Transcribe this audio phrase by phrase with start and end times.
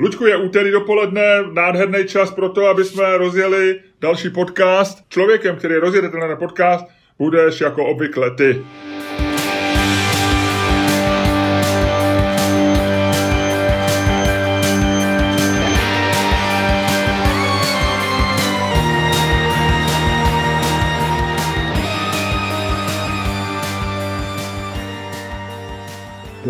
[0.00, 5.04] Lučku, je úterý dopoledne, nádherný čas pro to, aby jsme rozjeli další podcast.
[5.08, 6.86] Člověkem, který rozjede tenhle podcast,
[7.18, 8.64] budeš jako obvykle ty.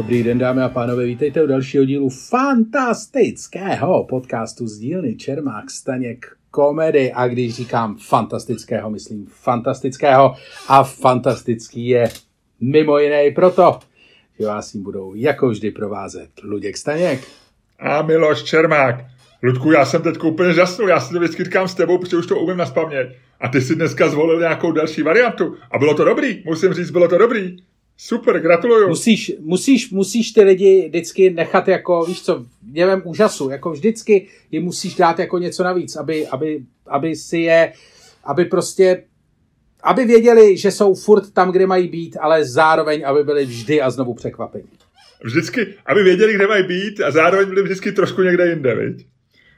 [0.01, 6.37] Dobrý den, dámy a pánové, vítejte u dalšího dílu fantastického podcastu z dílny Čermák Staněk
[6.51, 7.13] komedy.
[7.13, 10.35] A když říkám fantastického, myslím fantastického.
[10.69, 12.09] A fantastický je
[12.61, 13.79] mimo jiné i proto,
[14.39, 17.21] že vás jim budou jako vždy provázet Luděk Staněk.
[17.79, 19.05] A Miloš Čermák.
[19.43, 22.27] Ludku, já jsem teď úplně žasnul, já si to vždycky říkám s tebou, protože už
[22.27, 23.17] to umím naspamět.
[23.41, 25.57] A ty si dneska zvolil nějakou další variantu.
[25.71, 27.57] A bylo to dobrý, musím říct, bylo to dobrý.
[28.03, 28.89] Super, gratuluju.
[28.89, 34.63] Musíš, musíš, musíš ty lidi vždycky nechat jako, víš co, něvem úžasu, jako vždycky jim
[34.63, 37.73] musíš dát jako něco navíc, aby, aby, aby si je,
[38.25, 39.03] aby prostě,
[39.83, 43.91] aby věděli, že jsou furt tam, kde mají být, ale zároveň, aby byli vždy a
[43.91, 44.69] znovu překvapení.
[45.25, 49.07] Vždycky, aby věděli, kde mají být a zároveň byli vždycky trošku někde jinde, viď?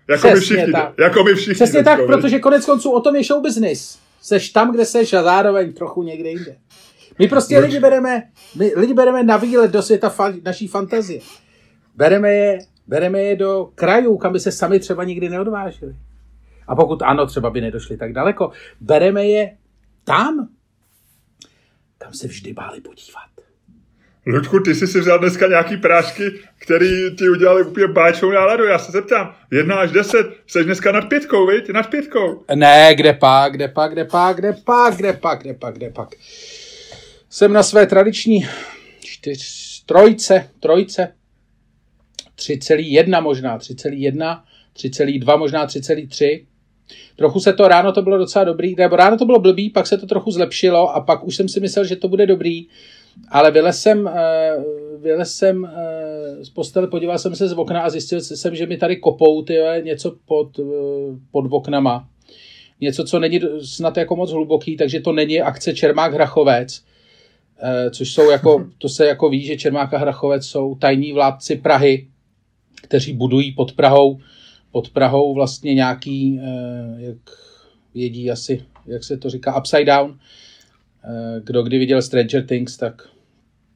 [0.09, 0.73] Jako my všichni.
[0.73, 0.95] Tak.
[0.99, 1.55] Jako my všichni.
[1.55, 3.99] Přesně tak, protože konec konců o tom je show business.
[4.23, 6.57] Seš tam, kde seš a zároveň trochu někde jinde.
[7.23, 8.23] My prostě lidi bereme,
[8.57, 11.21] my lidi bereme na výlet do světa fa- naší fantazie.
[11.95, 15.97] Bereme je, bereme je do krajů, kam by se sami třeba nikdy neodvážili.
[16.67, 19.57] A pokud ano, třeba by nedošli tak daleko, bereme je
[20.05, 20.49] tam,
[21.99, 23.23] kam se vždy báli podívat.
[24.27, 28.65] Ludku, ty jsi si vzal dneska nějaký prášky, který ti udělali úplně báčnou náladu.
[28.65, 31.71] Já se zeptám, jedna až deset, jsi dneska nad pětkou, viď?
[31.71, 32.45] Nad pětkou.
[32.55, 36.09] Ne, kde pak, kde pak, kde pak, kde pak, kde pak, kde pak, kde pak
[37.33, 38.47] jsem na své tradiční
[39.01, 41.15] čtyř, trojce, trojce,
[42.37, 44.41] 3,1 možná, 3,1,
[44.77, 46.47] 3,2 možná 3,3.
[47.17, 49.99] Trochu se to, ráno to bylo docela dobrý, nebo ráno to bylo blbý, pak se
[49.99, 52.67] to trochu zlepšilo a pak už jsem si myslel, že to bude dobrý,
[53.29, 54.57] ale vylez jsem, eh,
[54.99, 58.77] vylez jsem eh, z postele, podíval jsem se z okna a zjistil jsem, že mi
[58.77, 60.63] tady kopou ty, něco pod, eh,
[61.31, 62.09] pod oknama.
[62.81, 66.83] Něco, co není snad jako moc hluboký, takže to není akce Čermák Hrachovec,
[67.91, 72.07] což jsou jako, to se jako ví, že Čermák a Hrachovec jsou tajní vládci Prahy,
[72.83, 74.21] kteří budují pod Prahou,
[74.73, 77.17] pod Prahou vlastně nějaký, eh, jak
[77.95, 80.19] vědí asi, jak se to říká, upside down.
[81.05, 83.09] Eh, kdo kdy viděl Stranger Things, tak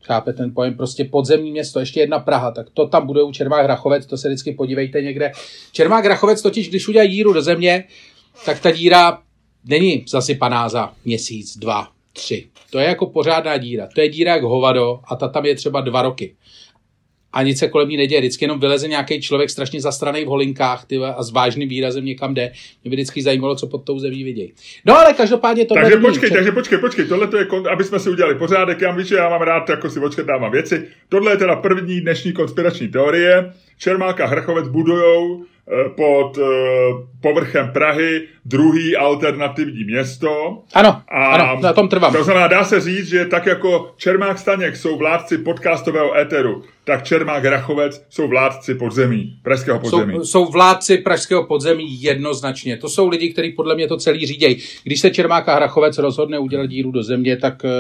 [0.04, 4.06] chápe ten pojem, prostě podzemní město, ještě jedna Praha, tak to tam budou Čermák Hrachovec,
[4.06, 5.32] to se vždycky podívejte někde.
[5.72, 7.84] Čermák Hrachovec totiž, když udělají díru do země,
[8.44, 9.22] tak ta díra
[9.64, 12.46] není zasypaná za měsíc, dva, tři.
[12.70, 13.88] To je jako pořádná díra.
[13.94, 16.34] To je díra jak hovado a ta tam je třeba dva roky.
[17.32, 18.20] A nic se kolem ní neděje.
[18.20, 22.34] Vždycky jenom vyleze nějaký člověk strašně zastraný v holinkách ty, a s vážným výrazem někam
[22.34, 22.52] jde.
[22.84, 24.52] Mě by vždycky zajímalo, co pod tou zemí vidějí.
[24.84, 25.74] No ale každopádně to.
[25.74, 28.80] Takže počkej, takže počkej, počkej, tohle to je, aby jsme si udělali pořádek.
[28.80, 30.84] Já víš, že já mám rád, jako si dávám věci.
[31.08, 33.52] Tohle je teda první dnešní konspirační teorie.
[33.78, 36.46] Čermák a Hrchovec budujou Eh, pod uh,
[37.20, 40.62] povrchem Prahy druhý alternativní město.
[40.74, 42.12] Ano, a ano, na tom trvám.
[42.12, 47.04] To znamená, dá se říct, že tak jako Čermák Staněk jsou vládci podcastového éteru, tak
[47.04, 50.14] Čermák Rachovec jsou vládci podzemí, pražského podzemí.
[50.14, 52.76] Jsou, jsou vládci pražského podzemí jednoznačně.
[52.76, 54.56] To jsou lidi, kteří podle mě to celý řídějí.
[54.84, 57.70] Když se Čermák a Hrachovec rozhodne udělat díru do země, tak uh,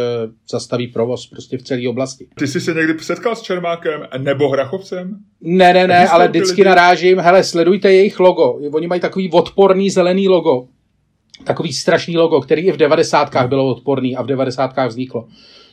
[0.50, 2.26] zastaví provoz prostě v celé oblasti.
[2.38, 5.16] Ty jsi se někdy setkal s Čermákem nebo Hrachovcem?
[5.40, 6.68] Ne, ne, ne, ale vždycky lidi?
[6.68, 8.58] narážím, hele, sledujte jejich logo.
[8.72, 10.55] Oni mají takový odporný zelený logo.
[11.44, 15.28] Takový strašný logo, který i v devadesátkách bylo odporný a v devadesátkách vzniklo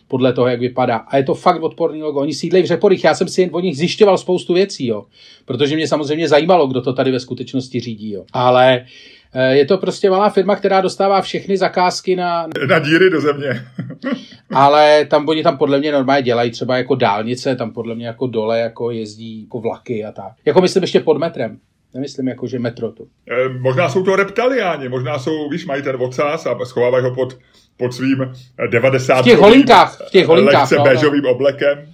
[0.07, 0.95] podle toho, jak vypadá.
[0.95, 2.19] A je to fakt odporný logo.
[2.19, 3.03] Oni sídlejí v Řeporích.
[3.03, 5.05] Já jsem si od nich zjišťoval spoustu věcí, jo.
[5.45, 8.23] Protože mě samozřejmě zajímalo, kdo to tady ve skutečnosti řídí, jo.
[8.33, 8.85] Ale
[9.33, 12.47] eh, je to prostě malá firma, která dostává všechny zakázky na...
[12.69, 13.65] Na díry do země.
[14.53, 18.27] ale tam oni tam podle mě normálně dělají třeba jako dálnice, tam podle mě jako
[18.27, 20.33] dole jako jezdí jako vlaky a tak.
[20.45, 21.59] Jako myslím ještě pod metrem.
[21.93, 23.03] Nemyslím jako, že metro to.
[23.29, 27.37] E, možná jsou to reptaliáni, možná jsou, víš, mají ten ocas a schovávají ho pod,
[27.77, 28.33] pod svým
[28.71, 29.21] 90.
[29.21, 30.71] V těch holinkách, v těch holinkách.
[30.71, 31.29] Lehce no, no.
[31.29, 31.85] oblekem.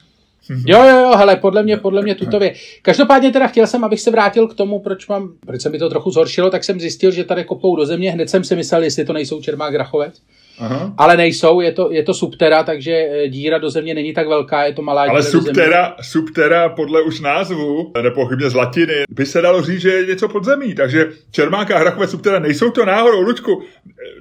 [0.49, 2.53] Jo, jo, jo, hele, podle mě, podle mě tutově.
[2.81, 5.89] Každopádně teda chtěl jsem, abych se vrátil k tomu, proč mám, proč se mi to
[5.89, 9.05] trochu zhoršilo, tak jsem zjistil, že tady kopou do země, hned jsem si myslel, jestli
[9.05, 10.21] to nejsou Čermák Grachovec.
[10.59, 10.93] Aha.
[10.97, 14.63] Ale nejsou, je to, je to subtera, takže eh, díra do země není tak velká,
[14.63, 19.61] je to malá Ale subtera, subtera podle už názvu, nepochybně z latiny, by se dalo
[19.61, 20.75] říct, že je něco pod zemí.
[20.75, 23.61] Takže Čermánka a Hrachové subtera nejsou to náhodou, Luďku.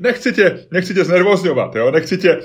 [0.00, 1.90] Nechci tě, nechci tě znervozňovat, jo?
[1.90, 2.38] Nechci tě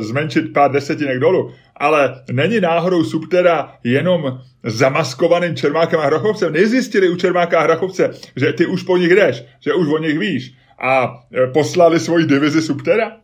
[0.00, 6.52] zmenšit pár desetinek dolů, ale není náhodou subtera jenom zamaskovaným Čermákem a Hrachovcem.
[6.52, 10.18] Nezjistili u Čermáka a Hrachovce, že ty už po nich jdeš, že už o nich
[10.18, 13.16] víš a e, poslali svoji divizi subtera?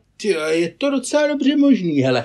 [0.51, 2.25] Je to docela dobře možný, hele.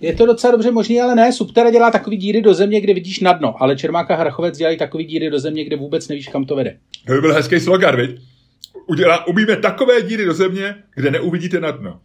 [0.00, 1.32] Je to docela dobře možný, ale ne.
[1.32, 4.78] Subtera dělá takový díry do země, kde vidíš na dno, ale Čermáka a Hrachovec dělají
[4.78, 6.76] takový díry do země, kde vůbec nevíš, kam to vede.
[7.06, 8.20] To by byl hezký slogan, viď?
[8.86, 12.00] Udělá, umíme takové díry do země, kde neuvidíte na dno.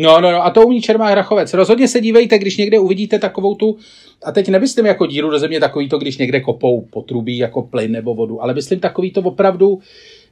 [0.00, 1.54] No, no, no, a to umí Čermák Hrachovec.
[1.54, 3.76] Rozhodně se dívejte, když někde uvidíte takovou tu,
[4.24, 7.92] a teď nemyslím jako díru do země takový to, když někde kopou potrubí jako plyn
[7.92, 9.78] nebo vodu, ale myslím takový to opravdu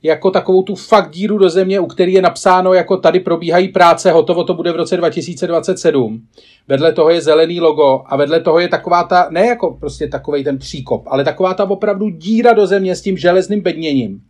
[0.03, 4.13] jako takovou tu fakt díru do země, u který je napsáno, jako tady probíhají práce,
[4.13, 6.23] hotovo to bude v roce 2027.
[6.69, 10.45] Vedle toho je zelený logo a vedle toho je taková ta, ne jako prostě takový
[10.45, 14.21] ten příkop, ale taková ta opravdu díra do země s tím železným bedněním.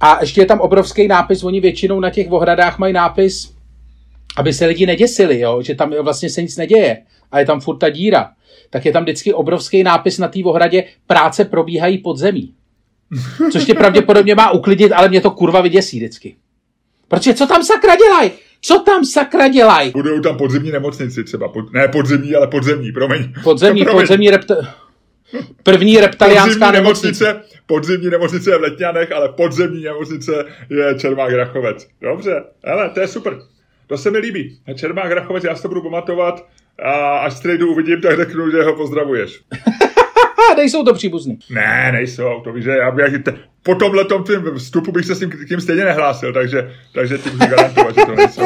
[0.00, 3.57] A ještě je tam obrovský nápis, oni většinou na těch ohradách mají nápis,
[4.38, 5.62] aby se lidi neděsili, jo?
[5.62, 7.02] že tam vlastně se nic neděje
[7.32, 8.30] a je tam furt ta díra,
[8.70, 12.54] tak je tam vždycky obrovský nápis na té ohradě, práce probíhají pod zemí.
[13.52, 16.36] Což tě pravděpodobně má uklidit, ale mě to kurva vyděsí vždycky.
[17.08, 18.30] Protože co tam sakra dělají?
[18.60, 19.90] Co tam sakra dělají?
[19.90, 21.48] Budou tam podzemní nemocnici třeba.
[21.48, 23.32] Pod, ne podzemní, ale podzemní, promiň.
[23.44, 24.00] Podzemní, promiň.
[24.00, 24.54] podzemní repta...
[25.62, 27.24] První reptaliánská podzemní nemocnice.
[27.24, 27.58] nemocnice.
[27.66, 31.88] Podzemní nemocnice je v Letňanech, ale podzemní nemocnice je Čermák Rachovec.
[32.00, 33.38] Dobře, ale to je super.
[33.88, 34.58] To se mi líbí.
[34.74, 36.46] Čermák Rachovec, já si to budu pamatovat
[36.82, 39.40] a až strejdu uvidím, tak řeknu, že ho pozdravuješ.
[40.56, 41.38] nejsou to příbuzný.
[41.50, 43.14] Ne, nejsou, to víš, že já bych,
[43.62, 47.50] po tomhle tvým vstupu bych se s tím, tím stejně nehlásil, takže, takže ti můžu
[47.50, 48.42] garantovat, že to nejsou.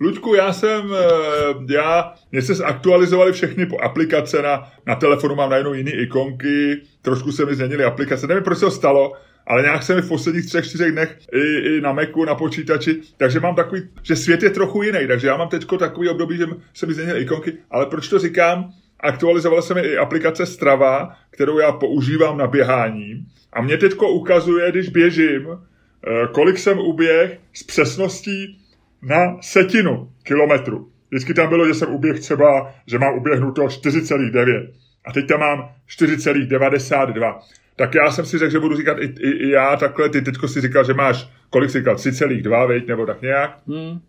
[0.00, 5.74] Luďku, já jsem, eh, já, mě se zaktualizovaly všechny aplikace na, na telefonu, mám najednou
[5.74, 9.12] jiné ikonky, trošku se mi změnily aplikace, nevím, proč se to stalo,
[9.46, 13.00] ale nějak se mi v posledních třech, čtyřech dnech i, i na Macu, na počítači,
[13.16, 16.46] takže mám takový, že svět je trochu jiný, takže já mám teď takový období, že
[16.74, 18.72] se mi změnily ikonky, ale proč to říkám?
[19.04, 23.26] aktualizovala se mi i aplikace Strava, kterou já používám na běhání.
[23.52, 28.58] A mě teď ukazuje, když běžím, eh, kolik jsem uběh s přesností
[29.02, 30.88] na setinu kilometru.
[31.10, 34.72] Vždycky tam bylo, že jsem uběh třeba, že mám uběhnuto 4,9.
[35.04, 37.40] A teď tam mám 4,92.
[37.76, 40.08] Tak já jsem si řekl, že budu říkat i, i, i já takhle.
[40.08, 43.58] Ty teďko si říkal, že máš, kolik si říkal, 3,2, veď, nebo tak nějak.
[43.66, 44.00] Hmm.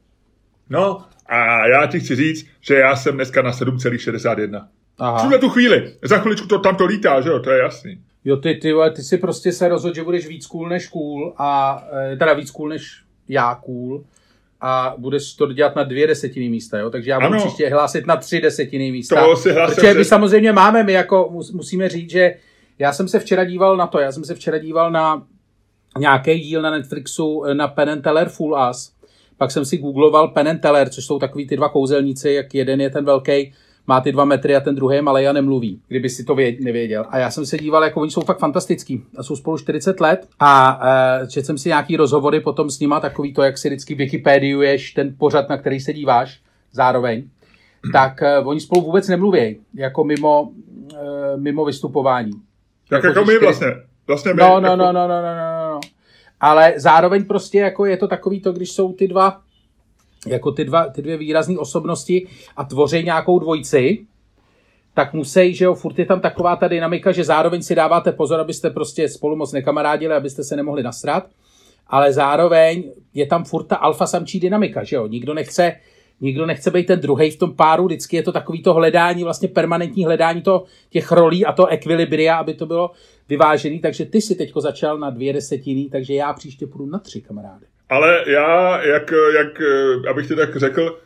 [0.69, 4.67] No, a já ti chci říct, že já jsem dneska na 7,61.
[4.97, 5.21] Aha.
[5.21, 5.93] Tuhle tu chvíli.
[6.03, 7.99] Za chviličku to tam to lítá, že jo, to je jasný.
[8.25, 11.83] Jo, ty, ty, ty si prostě se rozhodl, že budeš víc cool než cool, a,
[12.11, 14.03] eh, teda víc cool než já cool,
[14.61, 16.89] a budeš to dělat na dvě desetiny místa, jo?
[16.89, 17.39] takže já budu ano.
[17.39, 19.25] příště hlásit na tři desetiny místa.
[19.25, 22.35] To si hlásil, protože my samozřejmě máme, my jako musíme říct, že
[22.79, 25.23] já jsem se včera díval na to, já jsem se včera díval na
[25.99, 28.91] nějaký díl na Netflixu eh, na Penn Teller Full Us,
[29.37, 32.89] pak jsem si googloval Penn Teller, což jsou takový ty dva kouzelníci, jak jeden je
[32.89, 33.53] ten velký
[33.87, 36.59] má ty dva metry a ten druhý je malý a nemluví, kdyby si to věd,
[36.59, 37.05] nevěděl.
[37.09, 40.27] A já jsem se díval, jako oni jsou fakt fantastický a jsou spolu 40 let
[40.39, 40.79] a
[41.21, 44.91] uh, četl jsem si nějaký rozhovory potom s nima, takový to, jak si vždycky Wikipediuješ
[44.91, 47.29] ten pořad, na který se díváš zároveň,
[47.93, 50.49] tak uh, oni spolu vůbec nemluví, jako mimo, uh,
[51.35, 52.31] mimo vystupování.
[52.89, 53.67] Tak jako, jako my vlastně.
[54.07, 54.75] vlastně my, no, no, jako...
[54.75, 55.79] no, no, no, no, no, no.
[56.39, 59.41] Ale zároveň prostě jako je to takový to, když jsou ty dva
[60.27, 62.27] jako ty, dva, ty dvě výrazné osobnosti
[62.57, 64.05] a tvoří nějakou dvojici,
[64.93, 68.39] tak musí, že jo, furt je tam taková ta dynamika, že zároveň si dáváte pozor,
[68.39, 71.29] abyste prostě spolu moc nekamarádili, abyste se nemohli nasrat,
[71.87, 75.75] ale zároveň je tam furt ta alfa samčí dynamika, že jo, nikdo nechce,
[76.21, 79.47] nikdo nechce být ten druhý v tom páru, vždycky je to takový to hledání, vlastně
[79.47, 82.91] permanentní hledání to, těch rolí a to ekvilibria, aby to bylo
[83.29, 87.21] vyvážený, takže ty si teďko začal na dvě desetiny, takže já příště půjdu na tři
[87.21, 87.65] kamarády.
[87.89, 89.61] Ale já, jak, jak,
[90.09, 90.99] abych ti tak řekl,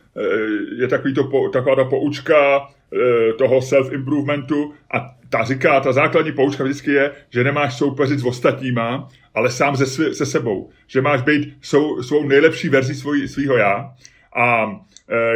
[0.78, 6.64] je takový to, taková ta poučka eh, toho self-improvementu a ta říká, ta základní poučka
[6.64, 10.70] vždycky je, že nemáš soupeřit s ostatníma, ale sám se, se sebou.
[10.86, 12.94] Že máš být svou, svou nejlepší verzi
[13.28, 13.94] svého já.
[14.36, 14.76] A eh,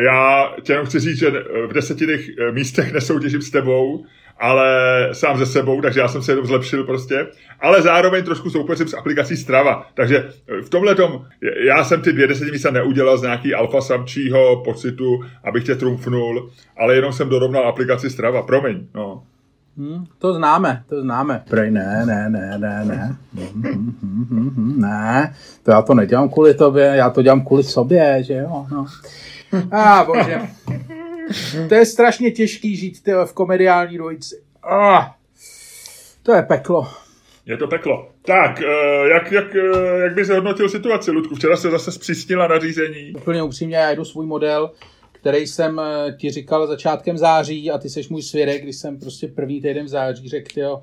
[0.05, 1.31] já tě jenom chci říct, že
[1.69, 4.05] v desetinných eh, místech nesoutěžím s tebou,
[4.41, 4.69] ale
[5.13, 7.27] sám ze sebou, takže já jsem se jenom zlepšil prostě,
[7.61, 10.29] ale zároveň trošku soupeřím s aplikací Strava, takže
[10.65, 11.25] v tomhle tom,
[11.67, 16.51] já jsem ty dvě desetiny místa neudělal z nějaký alfa samčího pocitu, abych tě trumfnul,
[16.77, 19.23] ale jenom jsem dorovnal aplikaci Strava, promiň, no.
[19.77, 21.43] Hmm, to známe, to známe.
[21.51, 23.17] Prej ne, ne, ne, ne, ne.
[23.35, 27.45] Hmm, hmm, hmm, hmm, hmm, ne, to já to nedělám kvůli tobě, já to dělám
[27.45, 28.67] kvůli sobě, že jo.
[28.71, 28.87] No.
[29.71, 30.41] A ah, bože.
[31.69, 34.43] To je strašně těžký žít tyhle, v komediální dvojici.
[34.63, 35.05] Ah,
[36.23, 36.87] to je peklo.
[37.47, 38.09] Je to peklo.
[38.27, 41.35] Tak, eh, jak, jak, eh, jak bys hodnotil situaci, Ludku?
[41.35, 43.13] Včera se zase zpřísnila nařízení.
[43.17, 44.71] Úplně upřímně, já jdu svůj model,
[45.13, 49.29] který jsem eh, ti říkal začátkem září a ty seš můj svědek, když jsem prostě
[49.29, 50.83] první týden v září řekl, jo,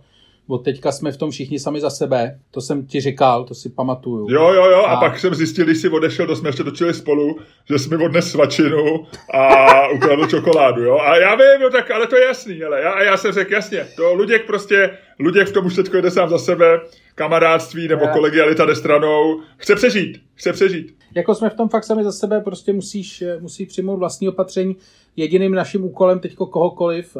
[0.52, 3.70] od teďka jsme v tom všichni sami za sebe, to jsem ti říkal, to si
[3.70, 4.28] pamatuju.
[4.30, 6.94] Jo, jo, jo, a, a pak jsem zjistil, když jsi odešel, to jsme ještě točili
[6.94, 7.36] spolu,
[7.70, 10.98] že jsi mi odnes svačinu a ukradl čokoládu, jo.
[11.00, 13.88] A já vím, jo, tak, ale to je jasný, ale já, já jsem řekl, jasně,
[13.96, 16.80] to Luděk prostě, Luděk v tom už teďko jde sám za sebe,
[17.16, 18.14] kamarádství nebo já.
[18.14, 20.96] kolegialita jde stranou, chce přežít, chce přežít.
[21.16, 24.76] Jako jsme v tom fakt sami za sebe, prostě musíš, musí přijmout vlastní opatření.
[25.16, 27.18] Jediným naším úkolem teďko kohokoliv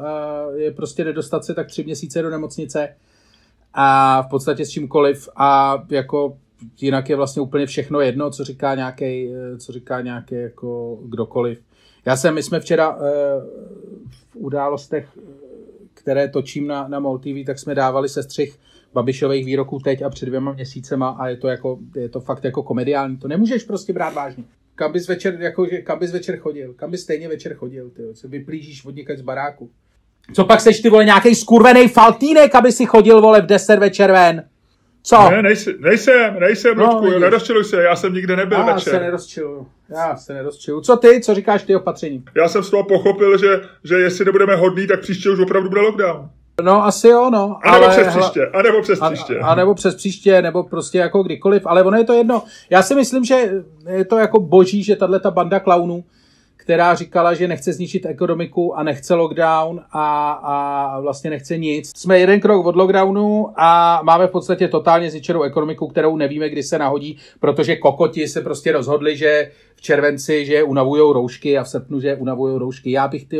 [0.56, 2.96] je prostě nedostat se tak tři měsíce do nemocnice
[3.74, 6.38] a v podstatě s čímkoliv a jako
[6.82, 11.62] jinak je vlastně úplně všechno jedno, co říká nějaký, co říká nějaký jako kdokoliv.
[12.06, 13.04] Já jsem, my jsme včera uh,
[14.10, 15.08] v událostech,
[15.94, 18.60] které točím na, na MOL TV, tak jsme dávali sestřih
[18.94, 22.64] Babišových výroků teď a před dvěma měsícema a je to, jako, je to fakt jako
[22.64, 23.18] komediální.
[23.18, 24.44] To nemůžeš prostě brát vážně.
[24.76, 26.74] Kam bys večer, jako, kam bys večer chodil?
[26.74, 27.90] Kam bys stejně večer chodil?
[27.90, 29.70] Ty, co vyplížíš od z baráku?
[30.34, 34.12] Co pak seš ty vole nějaký skurvený faltínek, aby si chodil vole v 10 večer
[34.12, 34.44] ven?
[35.04, 35.30] Co?
[35.30, 38.94] Ne, nejsem, nejsem, nejsem no, Ludku, nerozčiluj se, já jsem nikde nebyl já večer.
[38.94, 40.82] Já se nerozčiluju, já se nerozčiluju.
[40.82, 42.24] Co ty, co říkáš ty opatření?
[42.36, 45.82] Já jsem z toho pochopil, že, že jestli nebudeme hodní, tak příště už opravdu bude
[45.82, 46.30] lockdown.
[46.64, 47.58] No, asi jo, no.
[47.64, 49.40] A nebo ale, přes příště, a nebo přes příště.
[49.40, 52.44] A, a nebo přes příště, nebo prostě jako kdykoliv, ale ono je to jedno.
[52.70, 53.52] Já si myslím, že
[53.90, 56.04] je to jako boží, že tahle ta banda klaunů,
[56.62, 61.92] která říkala, že nechce zničit ekonomiku a nechce lockdown a, a vlastně nechce nic.
[61.98, 66.64] Jsme jeden krok od lockdownu a máme v podstatě totálně zničenou ekonomiku, kterou nevíme, kdy
[66.64, 71.70] se nahodí, protože kokoti se prostě rozhodli, že v červenci, že unavujou roušky a v
[71.70, 72.92] srpnu, že unavujou roušky.
[72.92, 73.40] Já bych ty,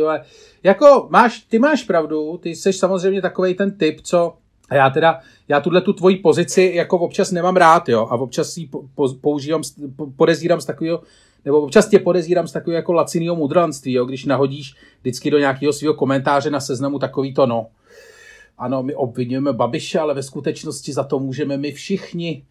[0.62, 4.34] jako máš, ty máš pravdu, ty jsi samozřejmě takový ten typ, co
[4.68, 8.56] a já teda, já tuhle tu tvoji pozici jako občas nemám rád, jo, a občas
[8.56, 8.68] ji
[9.20, 9.62] používám,
[10.16, 11.00] podezírám z takového
[11.44, 15.72] nebo občas tě podezírám z takového jako lacinného mudranství, jo, když nahodíš vždycky do nějakého
[15.72, 17.66] svého komentáře na seznamu takový to no.
[18.58, 22.44] Ano, my obvinujeme Babiše, ale ve skutečnosti za to můžeme my všichni,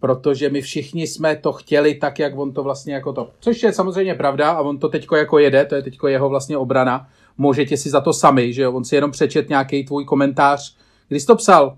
[0.00, 3.30] protože my všichni jsme to chtěli tak, jak on to vlastně jako to.
[3.40, 6.56] Což je samozřejmě pravda a on to teďko jako jede, to je teďko jeho vlastně
[6.56, 7.08] obrana.
[7.38, 8.72] Můžete si za to sami, že jo?
[8.72, 10.76] on si jenom přečet nějaký tvůj komentář.
[11.08, 11.76] Když to psal?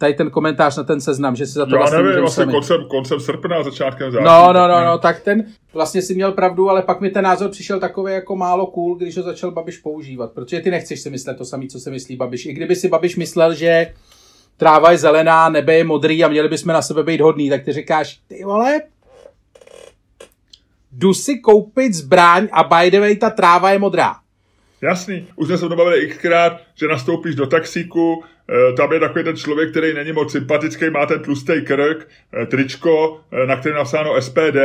[0.00, 2.84] Tady ten komentář na ten seznam, že si za to Já vlastně nevím, vlastně koncem,
[2.88, 4.24] koncem srpna, začátkem září.
[4.24, 7.50] No, no, no, no, tak ten vlastně si měl pravdu, ale pak mi ten názor
[7.50, 11.38] přišel takový jako málo cool, když ho začal Babiš používat, protože ty nechceš si myslet
[11.38, 12.46] to samé, co se myslí Babiš.
[12.46, 13.94] I kdyby si Babiš myslel, že
[14.56, 17.72] tráva je zelená, nebe je modrý a měli bychom na sebe být hodný, tak ty
[17.72, 18.80] říkáš, ty vole,
[20.92, 24.16] jdu si koupit zbraň a by the way, ta tráva je modrá.
[24.82, 29.24] Jasný, už jsme se to bavili xkrát, že nastoupíš do taxíku, Eh, tam je takový
[29.24, 32.08] ten člověk, který není moc sympatický, má ten tlustý krk,
[32.42, 34.58] eh, tričko, eh, na kterém napsáno SPD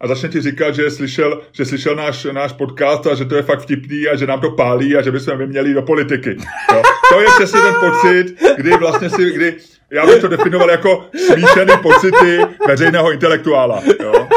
[0.00, 3.42] a začne ti říkat, že slyšel, že slyšel náš, náš podcast a že to je
[3.42, 6.36] fakt vtipný a že nám to pálí a že bychom my měli do politiky.
[6.72, 6.82] Jo?
[7.12, 9.56] To je přesně ten pocit, kdy vlastně si, kdy
[9.90, 13.82] já bych to definoval jako smíšený pocity veřejného intelektuála.
[14.02, 14.28] Jo?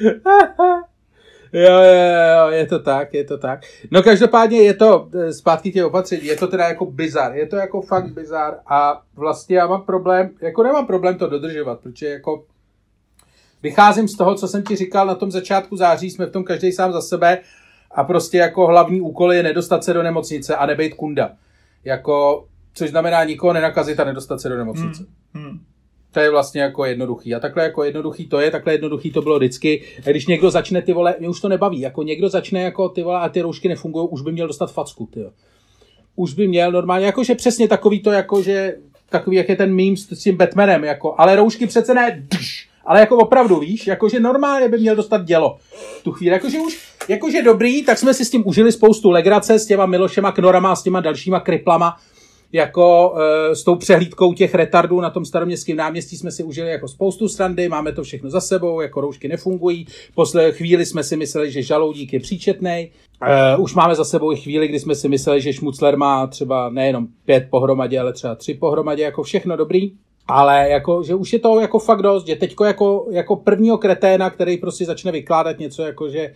[1.52, 3.60] Jo, jo, jo, je to tak, je to tak.
[3.90, 7.56] No každopádně je to, eh, zpátky těch opatření, je to teda jako bizar, je to
[7.56, 12.44] jako fakt bizar a vlastně já mám problém, jako nemám problém to dodržovat, protože jako
[13.62, 16.72] vycházím z toho, co jsem ti říkal na tom začátku září, jsme v tom každý
[16.72, 17.38] sám za sebe
[17.90, 21.32] a prostě jako hlavní úkol je nedostat se do nemocnice a nebejt kunda.
[21.84, 25.04] Jako, což znamená nikoho nenakazit a nedostat se do nemocnice.
[25.34, 25.60] Hmm, hmm.
[26.16, 27.34] To je vlastně jako jednoduchý.
[27.34, 29.82] A takhle jako jednoduchý to je, takhle jednoduchý to bylo vždycky.
[30.06, 33.02] A když někdo začne ty vole, mě už to nebaví, jako někdo začne jako ty
[33.02, 35.20] vole a ty roušky nefungují, už by měl dostat facku, ty.
[36.14, 38.76] Už by měl normálně, jakože přesně takový to, jakože
[39.10, 43.00] takový, jak je ten meme s tím Batmanem, jako, ale roušky přece ne, dž, ale
[43.00, 45.58] jako opravdu, víš, jakože normálně by měl dostat dělo
[46.02, 49.66] tu chvíli, jakože už, jakože dobrý, tak jsme si s tím užili spoustu legrace s
[49.66, 51.96] těma Milošema Knorama, s těma dalšíma kriplama,
[52.56, 56.88] jako e, s tou přehlídkou těch retardů na tom staroměstském náměstí jsme si užili jako
[56.88, 59.86] spoustu strandy, máme to všechno za sebou, jako roušky nefungují.
[60.14, 62.90] Posle chvíli jsme si mysleli, že žaloudík je příčetný.
[63.22, 66.70] E, už máme za sebou i chvíli, kdy jsme si mysleli, že Šmucler má třeba
[66.70, 69.92] nejenom pět pohromadě, ale třeba tři pohromadě, jako všechno dobrý.
[70.28, 74.30] Ale jako, že už je to jako fakt dost, že teďko jako, jako prvního kreténa,
[74.30, 76.32] který prostě začne vykládat něco jako, že,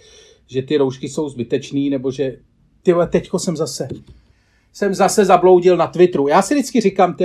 [0.46, 2.36] že ty roušky jsou zbytečný, nebo že
[2.82, 3.88] ty teďko jsem zase
[4.72, 6.28] jsem zase zabloudil na Twitteru.
[6.28, 7.24] Já si vždycky říkám, ty,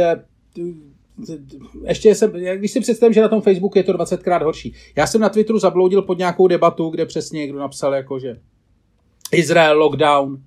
[1.84, 4.74] ještě jsem, když si představím, že na tom Facebooku je to 20krát horší.
[4.96, 8.40] Já jsem na Twitteru zabloudil pod nějakou debatu, kde přesně někdo napsal, jako že
[9.32, 10.44] Izrael lockdown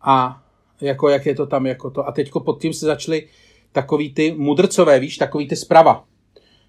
[0.00, 0.42] a
[0.80, 2.08] jako jak je to tam, jako to.
[2.08, 3.28] A teďko pod tím se začaly
[3.72, 6.04] takový ty mudrcové, víš, takový ty zprava.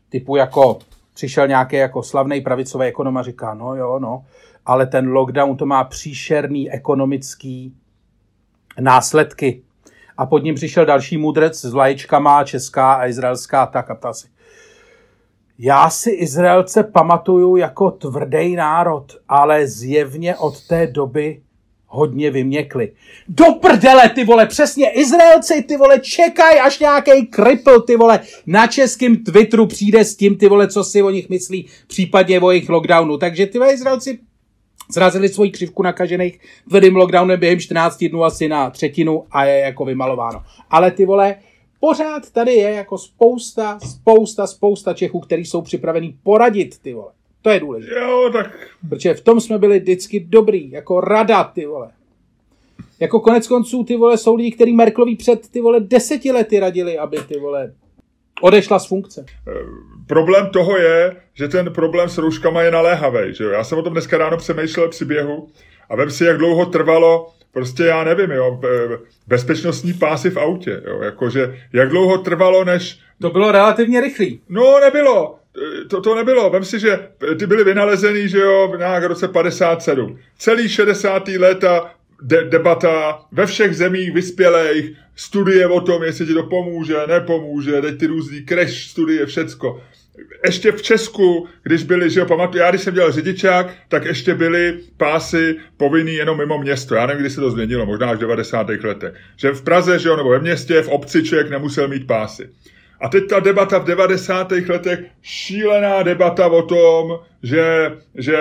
[0.09, 0.79] Typu jako
[1.13, 4.25] přišel nějaký jako slavný pravicový ekonom a říká, no jo, no,
[4.65, 7.73] ale ten lockdown to má příšerný ekonomický
[8.79, 9.61] následky.
[10.17, 14.27] A pod ním přišel další mudrec s vlaječkama česká a izraelská tak a ptal si,
[15.59, 21.41] já si Izraelce pamatuju jako tvrdý národ, ale zjevně od té doby
[21.87, 22.91] hodně vyměkli.
[23.27, 28.67] Do prdele, ty vole, přesně, Izraelci, ty vole, čekaj, až nějaký kripl, ty vole, na
[28.67, 32.69] českém Twitteru přijde s tím, ty vole, co si o nich myslí, případně o jejich
[32.69, 33.17] lockdownu.
[33.17, 34.19] Takže ty vole, Izraelci
[34.93, 39.85] zrazili svoji křivku nakažených tvrdým lockdownem během 14 dnů asi na třetinu a je jako
[39.85, 40.43] vymalováno.
[40.69, 41.35] Ale ty vole,
[41.79, 47.11] pořád tady je jako spousta, spousta, spousta Čechů, kteří jsou připravení poradit, ty vole.
[47.41, 47.99] To je důležité.
[47.99, 48.67] Jo, tak...
[48.89, 51.89] Protože v tom jsme byli vždycky dobrý, jako rada, ty vole.
[52.99, 56.97] Jako konec konců, ty vole, jsou lidi, který Merkloví před, ty vole, deseti lety radili,
[56.97, 57.73] aby, ty vole,
[58.41, 59.25] odešla z funkce.
[60.07, 63.33] Problém toho je, že ten problém s rouškama je naléhavý.
[63.33, 63.49] Že jo?
[63.49, 65.47] Já jsem o tom dneska ráno přemýšlel při běhu
[65.89, 68.61] a vem si, jak dlouho trvalo, prostě já nevím, jo,
[69.27, 70.81] bezpečnostní pásy v autě.
[70.87, 71.01] Jo?
[71.01, 72.99] Jakože, jak dlouho trvalo, než...
[73.21, 74.41] To bylo relativně rychlý.
[74.49, 75.39] No, nebylo
[75.87, 76.49] to, to nebylo.
[76.49, 76.99] Vem si, že
[77.39, 80.19] ty byly vynalezený, že jo, nějak v roce 57.
[80.37, 81.27] Celý 60.
[81.27, 81.91] léta
[82.21, 87.99] de- debata ve všech zemích vyspělých, studie o tom, jestli ti to pomůže, nepomůže, teď
[87.99, 89.81] ty různý crash studie, všecko.
[90.45, 94.35] Ještě v Česku, když byli, že jo, pamatuju, já když jsem dělal řidičák, tak ještě
[94.35, 96.95] byly pásy povinný jenom mimo město.
[96.95, 98.67] Já nevím, kdy se to změnilo, možná až v 90.
[98.69, 99.13] letech.
[99.37, 102.49] Že v Praze, že jo, nebo ve městě, v obci člověk nemusel mít pásy.
[103.01, 104.51] A teď ta debata v 90.
[104.51, 108.37] letech, šílená debata o tom, že, že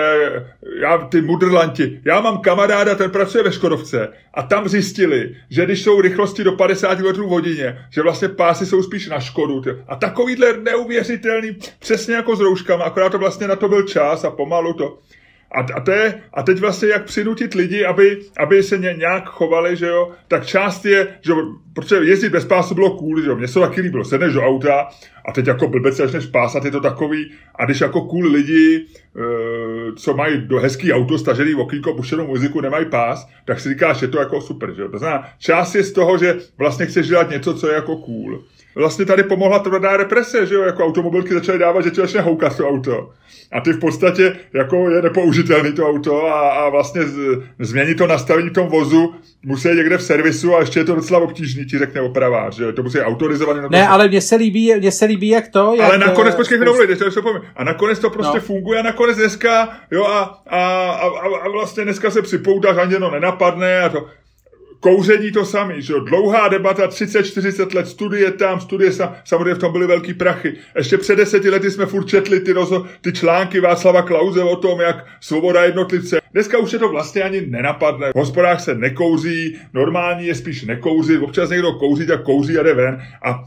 [0.81, 5.83] já, ty mudrlanti, já mám kamaráda, ten pracuje ve Škodovce a tam zjistili, že když
[5.83, 9.61] jsou rychlosti do 50 metrů v hodině, že vlastně pásy jsou spíš na škodu.
[9.87, 14.31] A takovýhle neuvěřitelný, přesně jako s rouškama, akorát to vlastně na to byl čas a
[14.31, 14.99] pomalu to.
[15.53, 19.25] A, a, to je, a teď vlastně jak přinutit lidi, aby, aby se ně, nějak
[19.25, 21.33] chovali, že jo, tak část je, že
[21.73, 24.87] protože jezdit bez pásu bylo cool, že jo, mně se taky líbilo, sedneš do auta
[25.25, 29.95] a teď jako blbec začneš pásat, je to takový, a když jako cool lidi, e,
[29.95, 34.07] co mají do hezký auto, stažený okýnko, puštěnou muziku, nemají pás, tak si říkáš, že
[34.07, 34.89] to jako super, že jo.
[34.89, 38.43] To znamená, část je z toho, že vlastně chceš dělat něco, co je jako cool.
[38.75, 42.57] Vlastně tady pomohla tvrdá represe, že jo, jako automobilky začaly dávat, že ti začne houkat
[42.57, 43.09] to auto.
[43.51, 48.07] A ty v podstatě jako je nepoužitelný to auto a, a vlastně z, změnit to
[48.07, 49.13] nastavení v tom vozu
[49.45, 52.83] musí někde v servisu a ještě je to docela obtížný, ti řekne opravář, že to
[52.83, 53.61] musí autorizovaný.
[53.61, 55.75] To ne, ale mně se líbí, mně se líbí jak to.
[55.77, 57.23] Jak, ale nakonec, počkej, chvíli, spoust...
[57.23, 58.41] to A nakonec to prostě no.
[58.41, 61.07] funguje a nakonec dneska, jo, a, a, a,
[61.43, 64.07] a vlastně dneska se připoutáš, ani no nenapadne a to
[64.83, 65.99] Kouření to samý, že jo?
[65.99, 70.53] Dlouhá debata, 30-40 let, studie tam, studie sam, samozřejmě v tom byly velký prachy.
[70.77, 74.81] Ještě před deseti lety jsme furt četli ty, rozo, ty články Václava Klauze o tom,
[74.81, 76.21] jak svoboda jednotlivce.
[76.33, 78.11] Dneska už se to vlastně ani nenapadne.
[78.11, 82.73] V hospodách se nekouří, normální je spíš nekouřit, občas někdo kouří, tak kouří a jde
[82.73, 83.01] ven.
[83.25, 83.43] A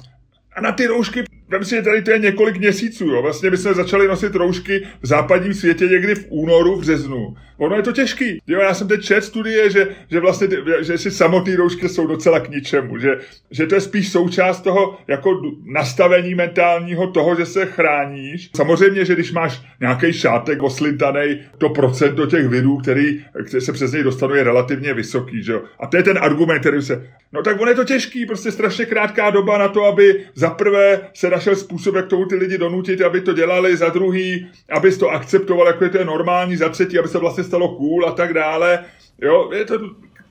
[0.56, 3.22] a na ty roušky, vem si, tady to je několik měsíců, jo.
[3.22, 7.36] Vlastně my jsme začali nosit roušky v západním světě někdy v únoru, v březnu.
[7.58, 8.42] Ono je to těžký.
[8.46, 12.06] Jo, já jsem teď čet studie, že, že vlastně, ty, že si samotné roušky jsou
[12.06, 13.18] docela k ničemu, že,
[13.50, 18.50] že to je spíš součást toho jako nastavení mentálního toho, že se chráníš.
[18.56, 23.92] Samozřejmě, že když máš nějaký šátek oslintaný, to procento těch virů, který, který se přes
[23.92, 25.62] něj dostanou, je relativně vysoký, že jo.
[25.80, 28.84] A to je ten argument, který se, no tak on je to těžký, prostě strašně
[28.84, 33.00] krátká doba na to, aby za prvé se našel způsob, jak tomu ty lidi donutit,
[33.00, 37.08] aby to dělali, za druhý, aby to akceptoval, jako je to normální, za třetí, aby
[37.08, 38.84] se vlastně stalo cool a tak dále.
[39.22, 39.78] Jo, je to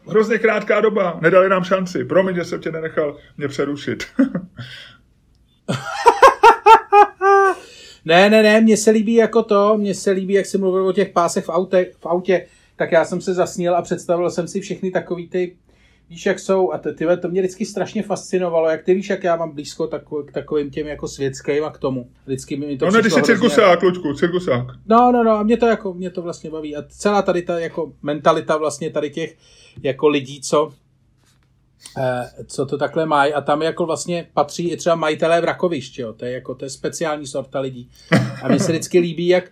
[0.08, 2.06] hrozně krátká doba, nedali nám šanci.
[2.06, 4.04] Promiň, že jsem tě nenechal mě přerušit.
[8.06, 10.94] ne, ne, ne, mně se líbí jako to, mně se líbí, jak jsi mluvil o
[10.94, 14.62] těch pásech v, autě, v autě, tak já jsem se zasnil a představil jsem si
[14.62, 15.56] všechny takový ty
[16.10, 19.36] víš, jak jsou, a ty, to mě vždycky strašně fascinovalo, jak ty víš, jak já
[19.36, 22.10] mám blízko tak, k takovým těm jako světským a k tomu.
[22.26, 24.66] Vždycky mi to No ne, ty jsi cirkusák, Luďku, cirkusák.
[24.86, 26.76] No, no, no, a mě to jako, mě to vlastně baví.
[26.76, 29.36] A celá tady ta jako mentalita vlastně tady těch
[29.84, 30.72] jako lidí, co
[31.98, 36.14] eh, co to takhle mají a tam jako vlastně patří i třeba majitelé vrakovišť, jo,
[36.14, 37.90] to je jako, to je speciální sorta lidí.
[38.44, 39.52] A mně se vždycky líbí, jak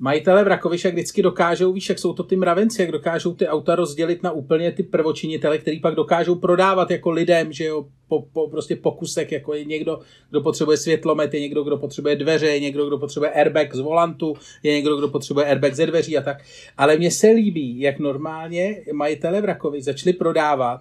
[0.00, 3.74] majitele Vrakoviš, jak vždycky dokážou, víš, jak jsou to ty mravenci, jak dokážou ty auta
[3.74, 8.48] rozdělit na úplně ty prvočinitele, který pak dokážou prodávat jako lidem, že jo, po, po
[8.48, 12.86] prostě pokusek, jako je někdo, kdo potřebuje světlomet, je někdo, kdo potřebuje dveře, je někdo,
[12.86, 16.36] kdo potřebuje airbag z volantu, je někdo, kdo potřebuje airbag ze dveří a tak.
[16.76, 20.80] Ale mně se líbí, jak normálně majitele Vrakoviš začali prodávat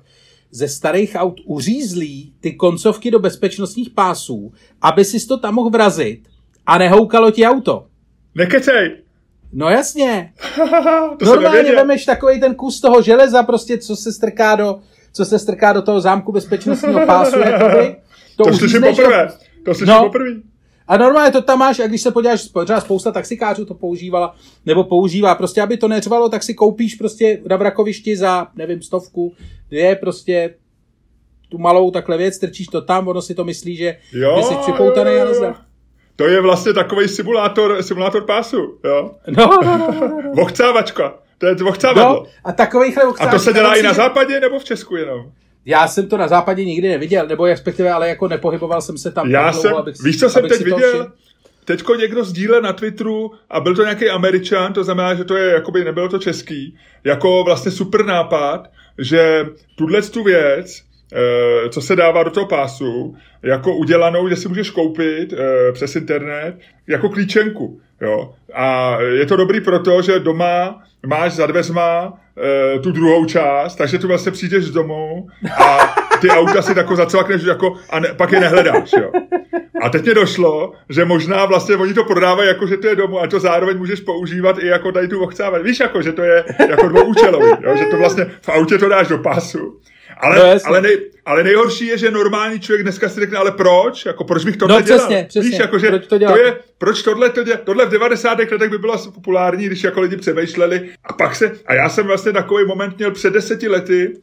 [0.52, 6.20] ze starých aut uřízlí ty koncovky do bezpečnostních pásů, aby si to tam mohl vrazit
[6.66, 7.86] a nehoukalo ti auto.
[8.36, 9.09] Nekecej!
[9.54, 10.34] No jasně.
[11.20, 14.80] to Normálně vemeš takový ten kus toho železa, prostě, co se strká do,
[15.14, 17.96] co se strká do toho zámku bezpečnostního pásu, jakoby.
[18.36, 19.26] To slyším poprvé.
[19.28, 19.34] do-
[19.66, 20.04] To slyším No.
[20.04, 20.30] poprvé.
[20.88, 24.36] A normálně to tam máš, a když se podíváš, třeba spousta taxikářů to používala,
[24.66, 29.34] nebo používá, prostě aby to neřvalo, tak si koupíš prostě na vrakovišti za, nevím, stovku,
[29.70, 30.54] dvě, prostě
[31.50, 35.12] tu malou takhle věc, strčíš to tam, ono si to myslí, že Jo, jsi připoutaný
[35.16, 35.56] a nazdar.
[36.20, 39.12] To je vlastně takový simulátor, simulátor pásu, jo.
[39.28, 40.32] No, no, no, no, no.
[40.36, 41.14] Vochcávačka.
[41.38, 42.14] To je vochcávadlo.
[42.14, 42.32] no.
[42.44, 45.32] A takovýchhle A to se dělá i na západě nebo v Česku jenom?
[45.66, 49.30] Já jsem to na západě nikdy neviděl, nebo respektive, ale jako nepohyboval jsem se tam.
[49.30, 51.12] Já dlouho, jsem, abych, víš, co jsem teď viděl?
[51.66, 55.54] Teďko někdo sdílel na Twitteru a byl to nějaký američan, to znamená, že to je,
[55.54, 60.82] jakoby nebylo to český, jako vlastně super nápad, že tuhle tu věc,
[61.70, 66.56] co se dává do toho pásu, jako udělanou, že si můžeš koupit eh, přes internet
[66.88, 67.82] jako klíčenku.
[68.02, 68.34] Jo?
[68.54, 74.00] A je to dobrý proto, že doma máš za dveřma eh, tu druhou část, takže
[74.00, 78.32] tu vlastně přijdeš z domu a ty auta si tako zacvakneš jako, a ne, pak
[78.32, 78.92] je nehledáš.
[79.02, 79.12] Jo?
[79.82, 83.22] A teď mě došlo, že možná vlastně oni to prodávají jako, že to je domů
[83.22, 85.62] a to zároveň můžeš používat i jako tady tu ochcávat.
[85.62, 87.76] Víš, jako, že to je jako dvouúčelový, jo?
[87.78, 89.80] že to vlastně v autě to dáš do pásu.
[90.20, 94.06] Ale, No, ale, nej, ale nejhorší je, že normální člověk dneska si řekne, ale proč?
[94.06, 95.26] Jako, proč bych tohle No, přesně, dělal?
[95.28, 95.50] přesně.
[95.50, 96.32] Víš, jako, že Proč to dělat?
[96.34, 97.62] to je, proč tohle, to dělat?
[97.64, 98.40] tohle v 90.
[98.40, 100.90] letech by bylo asi populární, když jako lidi přemýšleli.
[101.04, 104.14] A pak se, a já jsem vlastně takový moment měl před deseti lety,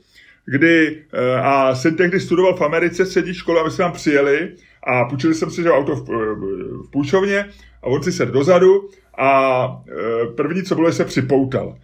[0.46, 4.52] kdy, eh, a syn tehdy studoval v Americe, střední škole a my jsme tam přijeli
[4.86, 6.08] a půjčili jsem si že auto v,
[6.86, 7.48] v půjčovně
[7.82, 11.76] a on si sedl dozadu a eh, první, co bylo, že se připoutal.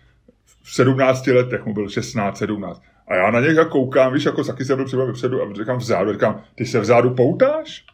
[0.64, 2.82] V 17 letech mu byl 16, 17.
[3.12, 5.78] A já na něj jako koukám, víš, jako taky jsem byl třeba vepředu a říkám
[5.78, 7.84] vzadu, říkám, ty se vzadu poutáš?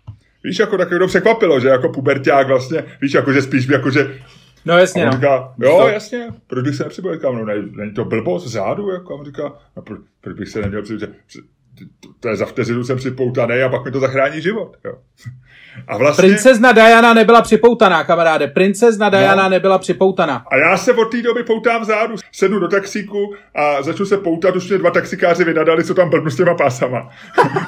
[0.44, 4.18] Víš, jako tak to překvapilo, že jako puberták vlastně, víš, jako že spíš jako, že
[4.64, 5.16] No jasně, a on no.
[5.16, 7.14] říká, jo, To- jasně, proč bych se nepřibil?
[7.14, 10.48] Říkám, no, není, není to blbost vzadu, jako, a on říká, no, proč, proč bych
[10.48, 11.14] se neměl připojit?
[12.20, 14.92] To je za vteřinu jsem připoutaný a pak mi to zachrání život, jo.
[15.88, 18.46] A vlastně, Princezna Diana nebyla připoutaná, kamaráde.
[18.48, 19.48] Princezna Diana No.
[19.48, 20.44] nebyla připoutaná.
[20.50, 24.56] a já se od té doby poutám vzadu, sednu do taxíku a začnu se poutat,
[24.56, 27.10] už mě dva taxikáři vynadali, co tam blbnu s těma pásama.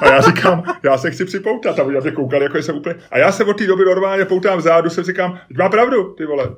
[0.01, 2.95] a já říkám, já se chci připoutat, a oni mě koukali, jako jsem úplně...
[3.11, 6.49] A já se od té doby normálně poutám vzadu, se říkám, má pravdu, ty vole.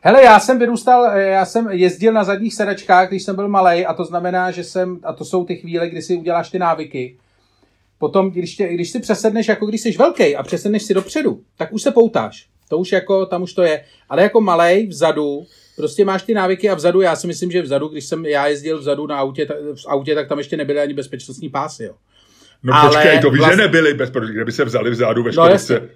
[0.00, 3.86] Hele, já jsem vyrůstal, eh, já jsem jezdil na zadních sedačkách, když jsem byl malý,
[3.86, 7.16] a to znamená, že jsem, a to jsou ty chvíle, kdy si uděláš ty návyky.
[7.98, 11.72] Potom, když, tě, když si přesedneš, jako když jsi velký a přesedneš si dopředu, tak
[11.72, 12.46] už se poutáš.
[12.68, 13.84] To už jako, tam už to je.
[14.08, 17.88] Ale jako malej vzadu, prostě máš ty návyky a vzadu, já si myslím, že vzadu,
[17.88, 20.94] když jsem já jezdil vzadu na autě, tak, v autě, tak tam ještě nebyly ani
[20.94, 21.94] bezpečnostní pásy, jo.
[22.62, 25.28] No Ale počkej, to víš, vlastně- že nebyli bez kde by se vzali vzadu ve
[25.28, 25.72] No škodovce.
[25.74, 25.88] jasně.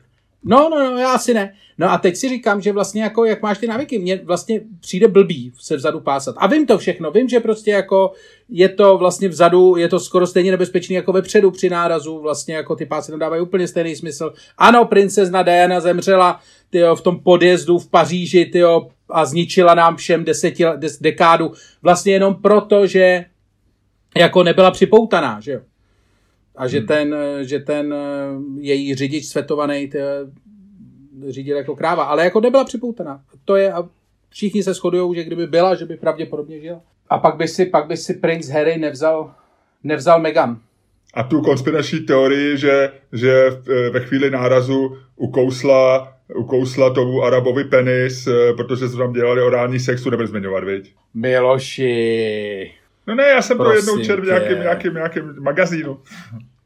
[0.44, 1.54] No, no, no, já asi ne.
[1.78, 5.08] No a teď si říkám, že vlastně jako, jak máš ty návyky, mně vlastně přijde
[5.08, 6.34] blbý se vzadu pásat.
[6.38, 8.12] A vím to všechno, vím, že prostě jako
[8.48, 12.76] je to vlastně vzadu, je to skoro stejně nebezpečný jako vepředu při nárazu, vlastně jako
[12.76, 14.32] ty pásy tam dávají úplně stejný smysl.
[14.58, 20.24] Ano, princezna Diana zemřela tyjo, v tom podjezdu v Paříži tyjo, a zničila nám všem
[20.24, 21.52] deseti, des, dekádu,
[21.82, 23.24] vlastně jenom proto, že
[24.16, 25.60] jako nebyla připoutaná, že jo.
[26.56, 26.86] A že, Hmm.
[26.86, 27.98] ten, že ten eh,
[28.60, 29.98] její řidič svetovaný ty,
[31.28, 33.20] řídil jako kráva, ale jako nebyla připoutaná.
[33.44, 33.88] To je, a
[34.30, 36.80] všichni se shodují, že kdyby byla, že by pravděpodobně žila.
[37.08, 39.34] A pak by si, pak by si princ Harry nevzal,
[39.84, 40.58] nevzal Meghan.
[41.14, 48.26] A tu konspirační teorii, že, že v- ve chvíli nárazu ukousla, ukousla tomu Arabovi penis,
[48.26, 50.94] eh, protože se tam dělali orální sex, tu nebudu zmiňovat, viď?
[51.14, 52.72] Miloši,
[53.06, 56.00] No ne, já jsem Prosím jednou četl v nějakém, nějakém, nějakém magazínu.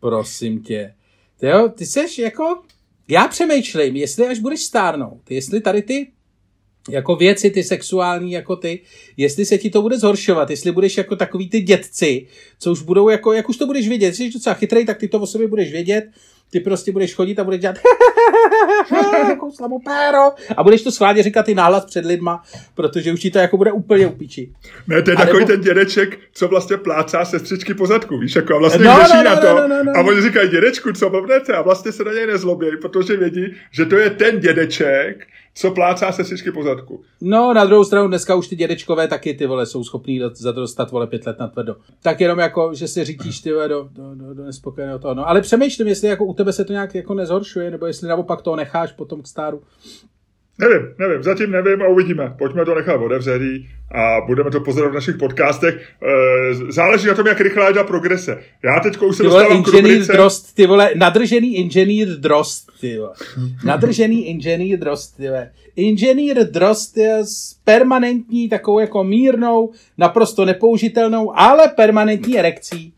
[0.00, 0.94] prosím tě.
[1.40, 2.62] Ty jo, ty seš jako...
[3.08, 6.06] Já přemýšlím, jestli až budeš stárnout, jestli tady ty
[6.90, 8.80] jako věci, ty sexuální jako ty,
[9.16, 12.26] jestli se ti to bude zhoršovat, jestli budeš jako takový ty dětci,
[12.58, 15.20] co už budou jako, jak už to budeš vědět, jsi docela chytrý, tak ty to
[15.20, 16.10] o sobě budeš vědět,
[16.50, 17.76] ty prostě budeš chodit a budeš dělat
[19.28, 19.50] jako
[20.56, 22.42] a budeš to schválně říkat i nahlas před lidma,
[22.74, 24.52] protože už ti to jako bude úplně upíči.
[24.86, 28.54] Ne, to je takový nebo- ten dědeček, co vlastně plácá sestřičky po zadku, víš, jako
[28.54, 29.54] a vlastně No, no, no, no, na no, to.
[29.54, 29.92] no, no, no.
[29.96, 31.52] A oni říkají, dědečku, co blbnete?
[31.52, 35.26] A vlastně se na něj nezlobí, protože vědí, že to je ten dědeček,
[35.56, 37.02] co plácá sestřičky po zadku.
[37.20, 40.52] No, na druhou stranu dneska už ty dědečkové taky ty vole jsou schopní dát- za
[40.52, 41.76] to dostat vole pět let na tvrdo.
[42.02, 45.14] Tak jenom jako, že si řídíš ty vole do, do, do, do nespokojeného toho.
[45.14, 48.42] No, ale přemýšlím, jestli jako u tebe se to nějak jako nezhoršuje, nebo jestli naopak
[48.42, 49.62] toho necháš potom k stáru.
[50.58, 52.34] Nevím, nevím, zatím nevím a uvidíme.
[52.38, 55.74] Pojďme to nechat otevřený a budeme to pozorovat v našich podcastech.
[55.74, 58.38] E, záleží na tom, jak rychlá je progrese.
[58.64, 60.12] Já teď už se ty vole, dostávám k rubrice...
[60.12, 63.12] Drost, ty vole, nadržený inženýr Drost, ty vole.
[63.64, 65.50] Nadržený inženýr Drost, ty vole.
[65.76, 72.92] Inženýr Drost je s permanentní, takovou jako mírnou, naprosto nepoužitelnou, ale permanentní erekcí.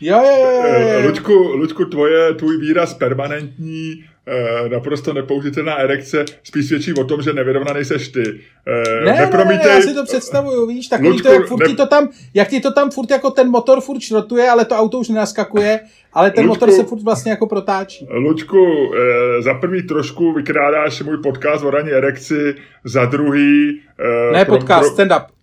[0.00, 0.88] Jo, jo, jo, jo.
[0.88, 1.06] jo.
[1.06, 4.11] Luďku, Luďku, tvoje, tvůj výraz permanentní Eh,
[4.70, 8.40] naprosto nepoužitelná erekce spíš svědčí o tom, že nevyrovnaný seš ty.
[8.66, 9.66] Eh, ne, nepromítej...
[9.66, 11.74] ne, já si to představuju, víš, takový Luďku, to, jak, furt ne...
[11.74, 14.98] to tam, jak ti to tam furt jako ten motor furt šrotuje, ale to auto
[14.98, 15.80] už nenaskakuje,
[16.12, 18.06] ale ten Luďku, motor se furt vlastně jako protáčí.
[18.10, 22.54] Luďku, eh, za prvý trošku vykrádáš můj podcast o raní erekci,
[22.84, 23.80] za druhý...
[23.98, 25.41] Eh, ne pro, podcast, pro, stand-up eh,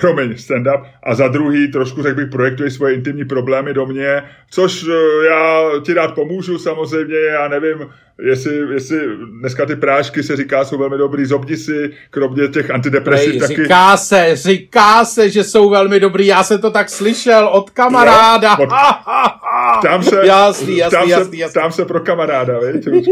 [0.00, 4.86] promiň, stand-up, a za druhý trošku, řekl bych, projektuje svoje intimní problémy do mě, což
[4.88, 7.88] eh, já ti rád pomůžu samozřejmě, já nevím,
[8.22, 9.00] jestli, jestli
[9.40, 13.62] dneska ty prášky se říká, jsou velmi dobrý, zobni si, kromě těch antidepresiv Ej, taky.
[13.62, 18.56] Říká se, říká se, že jsou velmi dobrý, já jsem to tak slyšel od kamaráda.
[18.58, 18.70] No, od...
[19.82, 21.60] Tam se, jasný, jasný, tam, jasný, se, jasný.
[21.60, 22.58] tam se pro kamaráda,
[22.92, 23.06] víš,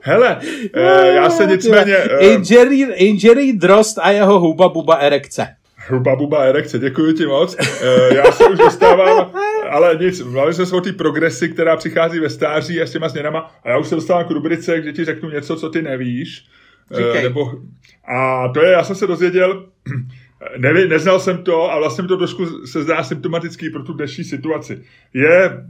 [0.00, 0.38] Hele,
[0.74, 1.96] eh, já se nicméně...
[1.96, 5.46] Eh, injury, injury drost a jeho huba buba erekce.
[5.88, 7.56] Huba buba erekce, děkuji ti moc.
[7.82, 9.30] E, já se už dostávám,
[9.70, 13.08] ale nic, mluvili jsme se o té progresi, která přichází ve stáří a s těma
[13.08, 16.46] změnama a já už se dostávám k rubrice, kde ti řeknu něco, co ty nevíš.
[17.16, 17.52] E, nebo,
[18.16, 19.66] a to je, já jsem se dozvěděl,
[20.58, 24.24] neví, neznal jsem to a vlastně mi to trošku se zdá symptomatický pro tu dnešní
[24.24, 24.82] situaci.
[25.14, 25.60] Je, e,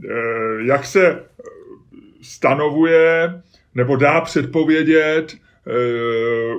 [0.65, 1.19] jak se
[2.21, 3.41] stanovuje
[3.75, 5.35] nebo dá předpovědět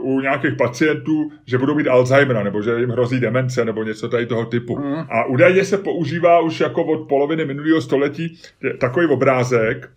[0.01, 4.27] u nějakých pacientů, že budou mít Alzheimera, nebo že jim hrozí demence, nebo něco tady
[4.27, 4.79] toho typu.
[4.79, 4.95] Mm.
[4.95, 8.39] A údajně se používá už jako od poloviny minulého století
[8.79, 9.91] takový obrázek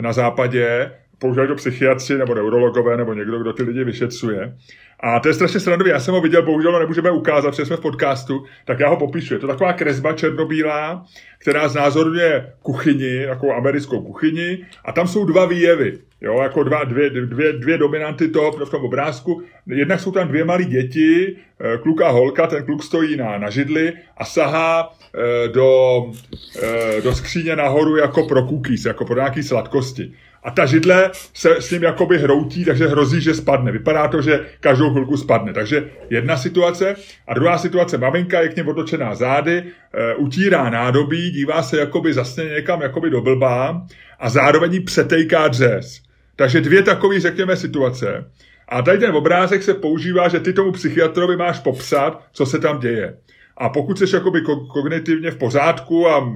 [0.00, 4.56] na západě, používají to psychiatři nebo neurologové nebo někdo, kdo ty lidi vyšetřuje.
[5.00, 5.90] A to je strašně srandový.
[5.90, 8.96] Já jsem ho viděl, bohužel ho nemůžeme ukázat, protože jsme v podcastu, tak já ho
[8.96, 9.34] popíšu.
[9.34, 11.04] Je to taková kresba černobílá,
[11.38, 15.98] která znázorňuje kuchyni, jako americkou kuchyni, a tam jsou dva výjevy.
[16.20, 19.42] Jo, jako dva, dvě, dvě, dvě dominanty toho v tom obrázku.
[19.66, 23.50] Jednak jsou tam dvě malí děti, eh, kluk a holka, ten kluk stojí na, na
[23.50, 26.02] židli a sahá eh, do,
[26.62, 30.12] eh, do skříně nahoru jako pro cookies, jako pro nějaký sladkosti
[30.46, 33.72] a ta židle se s ním jakoby hroutí, takže hrozí, že spadne.
[33.72, 35.52] Vypadá to, že každou chvilku spadne.
[35.52, 36.94] Takže jedna situace.
[37.28, 42.12] A druhá situace, maminka je k něm otočená zády, e, utírá nádobí, dívá se jakoby
[42.12, 43.86] zasně někam jakoby do blbá
[44.18, 46.02] a zároveň jí přetejká dřez.
[46.36, 48.30] Takže dvě takové, řekněme, situace.
[48.68, 52.78] A tady ten obrázek se používá, že ty tomu psychiatrovi máš popsat, co se tam
[52.78, 53.16] děje.
[53.56, 54.40] A pokud jsi jakoby
[54.72, 56.34] kognitivně v pořádku a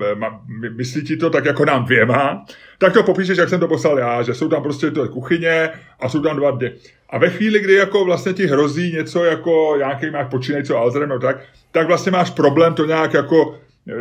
[0.76, 2.44] myslí ti to tak jako nám dvěma,
[2.78, 6.08] tak to popíšeš, jak jsem to poslal já, že jsou tam prostě to kuchyně a
[6.08, 6.72] jsou tam dva dny.
[7.10, 11.36] A ve chvíli, kdy jako vlastně ti hrozí něco jako nějaký máš počínající Alzheimer, tak,
[11.72, 13.94] tak vlastně máš problém to nějak jako e,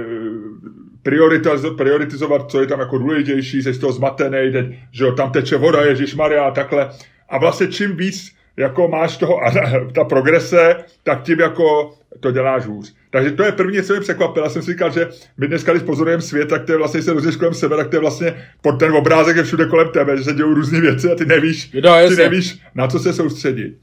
[1.04, 5.32] prioritizovat, prioritizovat, co je tam jako důležitější, jsi z toho zmatený, teď, že jo, tam
[5.32, 6.90] teče voda, Ježíš Maria a takhle.
[7.30, 9.40] A vlastně čím víc jako máš toho,
[9.96, 12.96] ta progrese, tak tím jako to děláš hůř.
[13.10, 14.46] Takže to je první, co mě překvapilo.
[14.46, 17.14] Já jsem si říkal, že my dneska, když pozorujeme svět, tak to je vlastně, se
[17.14, 20.24] rozješ kolem sebe, tak to je vlastně pod ten obrázek je všude kolem tebe, že
[20.24, 23.78] se dějí různé věci a ty nevíš, no, ty nevíš, na co se soustředit.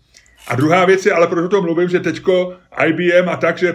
[0.48, 3.74] A druhá věc je, ale proto to mluvím, že teďko IBM a tak, že e,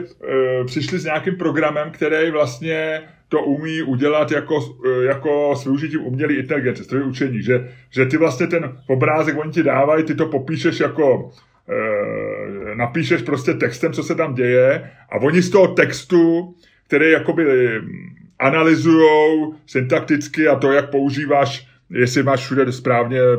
[0.66, 6.34] přišli s nějakým programem, který vlastně to umí udělat jako, e, jako s využitím umělé
[6.34, 10.80] inteligence, strojové učení, že, že ty vlastně ten obrázek oni ti dávají, ty to popíšeš
[10.80, 11.32] jako
[12.76, 16.56] napíšeš prostě textem, co se tam děje a oni z toho textu,
[16.88, 17.46] který jakoby
[18.40, 23.38] analyzujou syntakticky a to, jak používáš jestli máš všude správně e,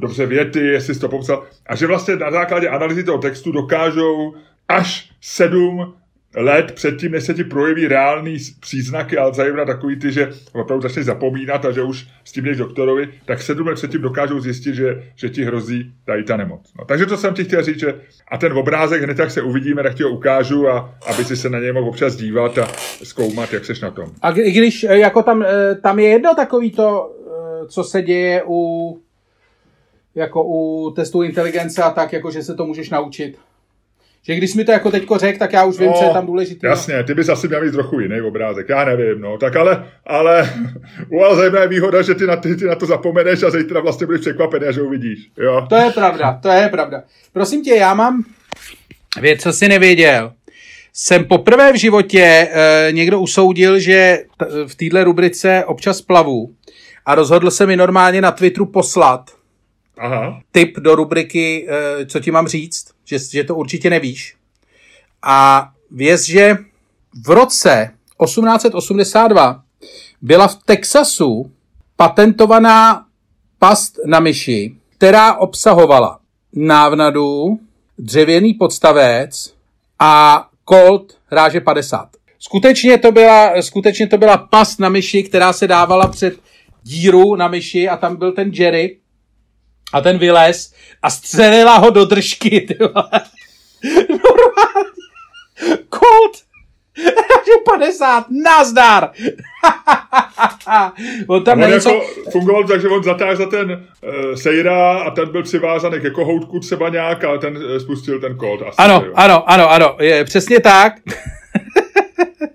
[0.00, 1.46] dobře věty, jestli jsi to popsal.
[1.66, 4.34] A že vlastně na základě analýzy toho textu dokážou
[4.68, 5.94] až sedm
[6.38, 11.64] let předtím, než se ti projeví reální příznaky Alzheimera, takový ty, že opravdu začneš zapomínat
[11.64, 15.28] a že už s tím jdeš doktorovi, tak sedm let předtím dokážou zjistit, že, že
[15.28, 16.72] ti hrozí tady ta nemoc.
[16.78, 17.94] No, takže to jsem ti chtěl říct, že
[18.28, 21.50] a ten obrazek hned jak se uvidíme, tak ti ho ukážu a aby si se
[21.50, 22.68] na něj mohl občas dívat a
[23.02, 24.10] zkoumat, jak seš na tom.
[24.22, 27.16] A když e, jako tam, e, tam je jedno takový to,
[27.64, 28.98] e, co se děje u
[30.14, 33.38] jako u testu inteligence a tak, jako že se to můžeš naučit.
[34.28, 36.26] Že když mi to jako teďko řek, tak já už vím, no, co je tam
[36.26, 36.66] důležité.
[36.66, 39.38] Jasně, ty bys asi měl mít trochu jiný obrázek, já nevím, no.
[39.38, 40.52] Tak ale, ale
[41.10, 44.06] u Alzheimera je výhoda, že ty na, ty, ty na to zapomeneš a zítra vlastně
[44.06, 45.18] budeš překvapený, že uvidíš.
[45.38, 45.66] Jo.
[45.68, 47.02] To je pravda, to je pravda.
[47.32, 48.24] Prosím tě, já mám
[49.20, 50.32] věc, co jsi nevěděl.
[50.92, 56.50] Jsem poprvé v životě e, někdo usoudil, že t- v téhle rubrice občas plavu
[57.06, 59.30] a rozhodl se mi normálně na Twitteru poslat
[59.98, 60.40] Aha.
[60.52, 64.36] tip do rubriky, eh, co ti mám říct, že, že to určitě nevíš.
[65.22, 66.56] A věz, že
[67.26, 67.90] v roce
[68.24, 69.62] 1882
[70.22, 71.52] byla v Texasu
[71.96, 73.06] patentovaná
[73.58, 76.20] past na myši, která obsahovala
[76.52, 77.58] návnadu,
[77.98, 79.54] dřevěný podstavec
[79.98, 82.08] a Colt ráže 50.
[82.38, 86.40] Skutečně to byla, skutečně to byla past na myši, která se dávala před
[86.82, 88.98] díru na myši a tam byl ten Jerry
[89.92, 90.72] a ten vylez
[91.02, 93.10] a střelila ho do držky, ty vole.
[94.08, 94.88] Normálně.
[95.94, 96.48] Colt
[97.06, 99.10] ráže 50, nazdar!
[101.26, 102.00] On tam On není jako
[102.32, 106.60] fungoval tak, že on zatáhl za ten uh, sejra a ten byl přivázaný ke kohoutku
[106.60, 108.62] třeba nějak a ten uh, spustil ten kód.
[108.62, 109.12] Asi, Ano, jo.
[109.14, 110.92] ano, ano, ano, je přesně tak.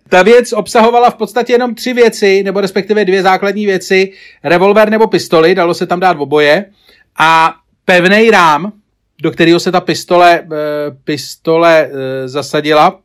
[0.10, 4.12] Ta věc obsahovala v podstatě jenom tři věci, nebo respektive dvě základní věci.
[4.43, 6.65] Revolver nebo pistoli, dalo se tam dát oboje.
[7.19, 8.71] A pevný rám,
[9.21, 10.47] do kterého se ta pistole, eh,
[11.04, 12.99] pistole eh, zasadila.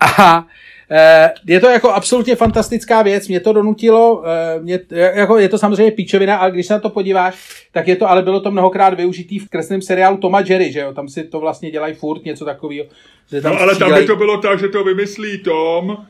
[0.00, 0.46] A
[0.90, 4.24] eh, je to jako absolutně fantastická věc, mě to donutilo,
[4.60, 8.10] mě, jako je to samozřejmě píčovina, ale když se na to podíváš, tak je to,
[8.10, 11.40] ale bylo to mnohokrát využitý v kresném seriálu Toma Jerry, že jo, tam si to
[11.40, 12.86] vlastně dělají furt něco takového.
[13.42, 16.06] No ale tam by to bylo tak, že to vymyslí Tom,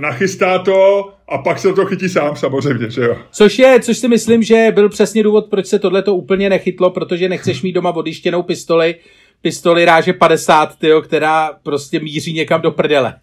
[0.00, 3.16] nachystá to a pak se to chytí sám samozřejmě, že jo.
[3.32, 6.90] Což je, což si myslím, že byl přesně důvod, proč se tohle to úplně nechytlo,
[6.90, 8.94] protože nechceš mít doma odištěnou pistoli,
[9.42, 13.14] pistoli ráže 50, tyjo, která prostě míří někam do prdele.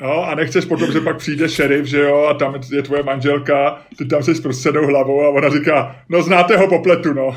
[0.00, 3.80] No a nechceš potom, že pak přijde šerif, že jo, a tam je tvoje manželka,
[3.98, 7.36] ty tam jsi s prostředou hlavou a ona říká, no znáte ho po pletu, no.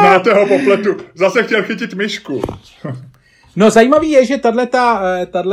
[0.00, 0.96] znáte ho po pletu.
[1.14, 2.42] Zase chtěl chytit myšku.
[3.56, 5.50] No zajímavý je, že tato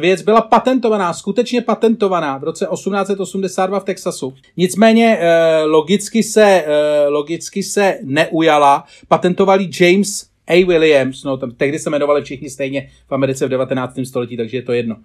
[0.00, 4.34] věc byla patentovaná, skutečně patentovaná v roce 1882 v Texasu.
[4.56, 8.84] Nicméně eh, logicky se, eh, logicky se neujala.
[9.08, 10.64] Patentovali James A.
[10.64, 14.04] Williams, no tam tehdy se jmenovali všichni stejně v Americe v 19.
[14.04, 14.96] století, takže je to jedno.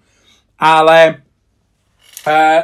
[0.58, 1.22] Ale
[2.28, 2.62] eh,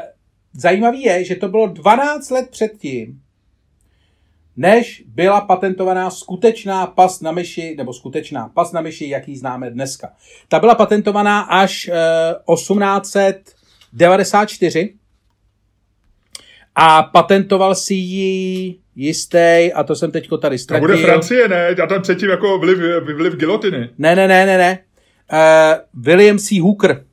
[0.54, 3.20] zajímavý je, že to bylo 12 let předtím,
[4.56, 10.08] než byla patentovaná skutečná pas na myši, nebo skutečná pas na myši, jaký známe dneska.
[10.48, 11.92] Ta byla patentovaná až eh,
[12.54, 14.94] 1894
[16.74, 20.88] a patentoval si ji jistý, a to jsem teďko tady To ztratil.
[20.88, 21.68] bude Francie, ne?
[21.68, 22.78] A tam předtím jako vliv,
[23.16, 23.90] vliv gilotiny.
[23.98, 24.78] Ne, ne, ne, ne, ne.
[25.32, 26.60] Uh, William C.
[26.60, 27.04] Hooker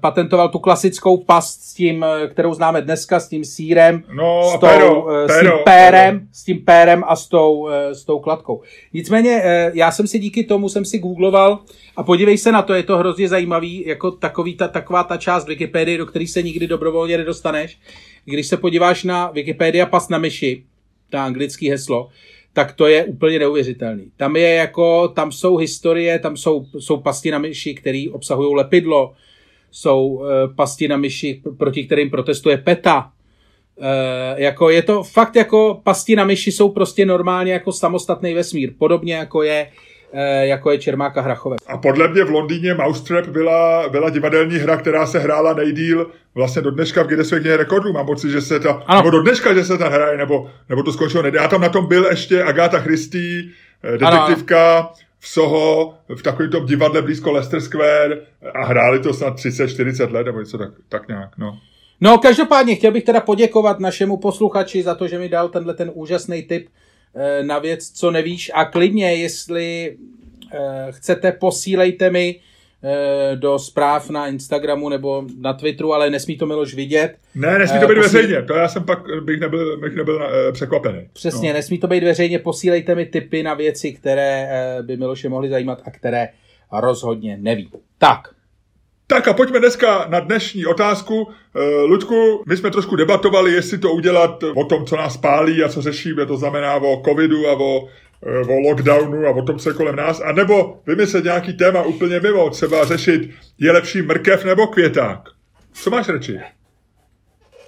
[0.00, 4.52] patentoval tu klasickou past s tím, eh, kterou známe dneska, s tím sírem, No, s,
[4.52, 6.26] tou, péro, eh, s tím pérem, péro.
[6.32, 8.62] s tím pérem a s tou, eh, s tou kladkou.
[8.92, 11.58] Nicméně eh, já jsem si díky tomu jsem si googloval
[11.96, 15.48] a podívej se na to, je to hrozně zajímavý, jako takový ta, taková ta část
[15.48, 17.78] Wikipedie, do které se nikdy dobrovolně nedostaneš.
[18.24, 20.62] Když se podíváš na Wikipedia pas na myši,
[21.10, 22.08] ta anglické heslo,
[22.52, 24.10] tak to je úplně neuvěřitelný.
[24.16, 29.12] Tam je jako, tam jsou historie, tam jsou, jsou pasti na myši, které obsahují lepidlo,
[29.76, 33.10] jsou uh, pasti na myši, proti kterým protestuje PETA.
[33.76, 33.84] Uh,
[34.36, 39.14] jako je to fakt jako pasti na myši jsou prostě normálně jako samostatný vesmír, podobně
[39.14, 39.68] jako je
[40.12, 41.58] uh, jako je Čermáka Hrachovec.
[41.66, 46.62] A podle mě v Londýně Mousetrap byla, byla divadelní hra, která se hrála nejdíl vlastně
[46.62, 47.92] do dneška v Guinnessově knize rekordů.
[47.92, 49.00] Mám pocit, že se ta, Ano.
[49.00, 51.38] nebo do dneška, že se ta hraje, nebo, nebo to skončilo nejde.
[51.38, 53.42] Já tam na tom byl ještě Agáta Christie,
[53.84, 58.20] eh, detektivka v Soho, v takovém tom divadle blízko Leicester Square
[58.54, 61.58] a hráli to snad 30-40 let, nebo něco tak, tak nějak, no.
[62.00, 65.90] No, každopádně chtěl bych teda poděkovat našemu posluchači za to, že mi dal tenhle ten
[65.94, 66.68] úžasný tip
[67.14, 68.50] eh, na věc, co nevíš.
[68.54, 69.96] A klidně, jestli
[70.52, 72.40] eh, chcete, posílejte mi
[73.34, 77.14] do zpráv na Instagramu nebo na Twitteru, ale nesmí to Miloš vidět.
[77.34, 80.22] Ne, nesmí Eh, to být posíl- veřejně, to já jsem pak bych nebyl, bych nebyl
[80.48, 81.08] eh, překvapený.
[81.12, 81.54] Přesně, no.
[81.54, 85.82] nesmí to být veřejně, posílejte mi tipy na věci, které eh, by Miloše mohly zajímat
[85.84, 86.28] a které
[86.72, 87.70] rozhodně neví.
[87.98, 88.20] Tak,
[89.08, 91.28] Tak a pojďme dneska na dnešní otázku.
[91.56, 95.68] Eh, Luďku, my jsme trošku debatovali, jestli to udělat o tom, co nás pálí a
[95.68, 97.90] co řešíme, to znamená o covidu a o, eh,
[98.48, 102.20] o lockdownu a o tom, co je kolem nás, a nebo vymyslet nějaký téma úplně
[102.20, 105.20] mimo, třeba řešit, je lepší mrkev nebo květák.
[105.72, 106.40] Co máš radši?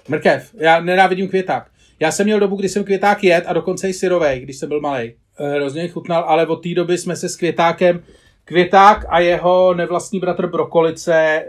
[0.09, 0.53] mrkev.
[0.53, 1.71] Já nenávidím květák.
[1.99, 4.81] Já jsem měl dobu, kdy jsem květák jet a dokonce i syrovej, když jsem byl
[4.81, 5.13] malý.
[5.55, 8.03] Hrozně mi chutnal, ale od té doby jsme se s květákem,
[8.45, 11.45] květák a jeho nevlastní bratr Brokolice eh,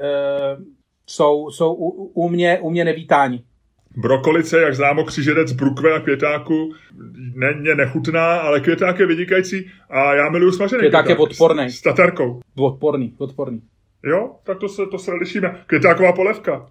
[1.06, 3.44] jsou, jsou u, u, mě, u mě nevítáni.
[3.96, 6.74] Brokolice, jak známo, křižerec brukve a květáku,
[7.34, 11.70] není nechutná, ale květák je vynikající a já miluju smažený Květák je odpornej.
[11.70, 12.40] S, s tatarkou.
[12.58, 13.62] Odporný, odporný.
[14.04, 15.62] Jo, tak to se, to se lišíme.
[15.66, 16.66] Květáková polevka.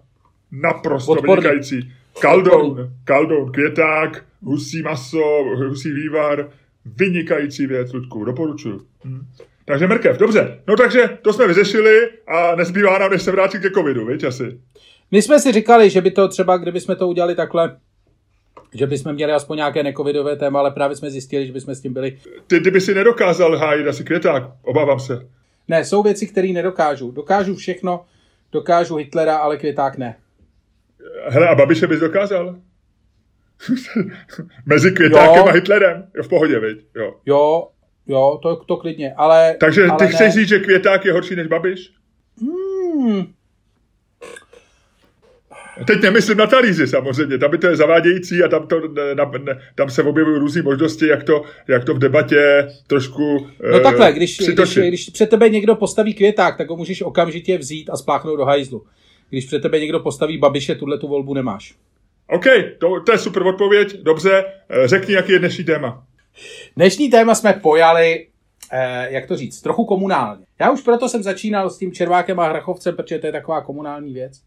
[0.52, 1.34] Naprosto Odporný.
[1.34, 1.92] vynikající.
[2.20, 6.48] Kaldoun, kaldoun, květák, husí maso, husí vývar,
[6.84, 8.80] vynikající věc, Ludku, doporučuji.
[9.04, 9.26] Hm.
[9.64, 10.60] Takže mrkev, dobře.
[10.68, 14.60] No takže to jsme vyřešili a nezbývá nám, než se vrátit ke covidu, viď asi.
[15.10, 17.76] My jsme si říkali, že by to třeba, kdyby jsme to udělali takhle,
[18.74, 21.92] že bychom měli aspoň nějaké necovidové téma, ale právě jsme zjistili, že bychom s tím
[21.92, 22.18] byli.
[22.46, 25.26] Ty, ty by si nedokázal hájit asi květák, obávám se.
[25.68, 27.10] Ne, jsou věci, které nedokážu.
[27.10, 28.04] Dokážu všechno,
[28.52, 30.16] dokážu Hitlera, ale květák ne.
[31.28, 32.56] Hele, a Babiše bys dokázal?
[34.66, 35.46] Mezi květákem jo.
[35.46, 36.06] a Hitlerem.
[36.16, 36.86] Jo, v pohodě, viď?
[36.96, 37.14] Jo.
[37.26, 37.68] Jo,
[38.06, 39.56] jo, to, to klidně, ale...
[39.60, 40.10] Takže ale ty ne.
[40.10, 41.92] chceš říct, že květák je horší než Babiš?
[42.40, 43.26] Hmm,
[45.86, 48.80] Teď nemyslím na talíři samozřejmě, tam by to je zavádějící a tam, to,
[49.14, 49.30] na,
[49.74, 54.38] tam se objevují různé možnosti, jak to, jak to v debatě trošku No takhle, když,
[54.38, 58.44] když, když před tebe někdo postaví květák, tak ho můžeš okamžitě vzít a spláchnout do
[58.44, 58.84] hajzlu.
[59.30, 61.74] Když před tebe někdo postaví babiše, tuhle tu volbu nemáš.
[62.28, 62.44] OK,
[62.78, 64.44] to, to je super odpověď, dobře.
[64.84, 66.04] Řekni, jaký je dnešní téma.
[66.76, 68.26] Dnešní téma jsme pojali,
[68.72, 70.44] eh, jak to říct, trochu komunálně.
[70.60, 74.14] Já už proto jsem začínal s tím Červákem a Hrachovcem, protože to je taková komunální
[74.14, 74.40] věc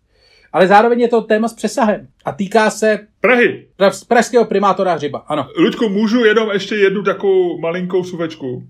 [0.53, 3.67] ale zároveň je to téma s přesahem a týká se Prahy.
[3.79, 5.47] Pra- pražského primátora Hřiba, ano.
[5.57, 8.63] Ludku, můžu jenom ještě jednu takovou malinkou suvečku?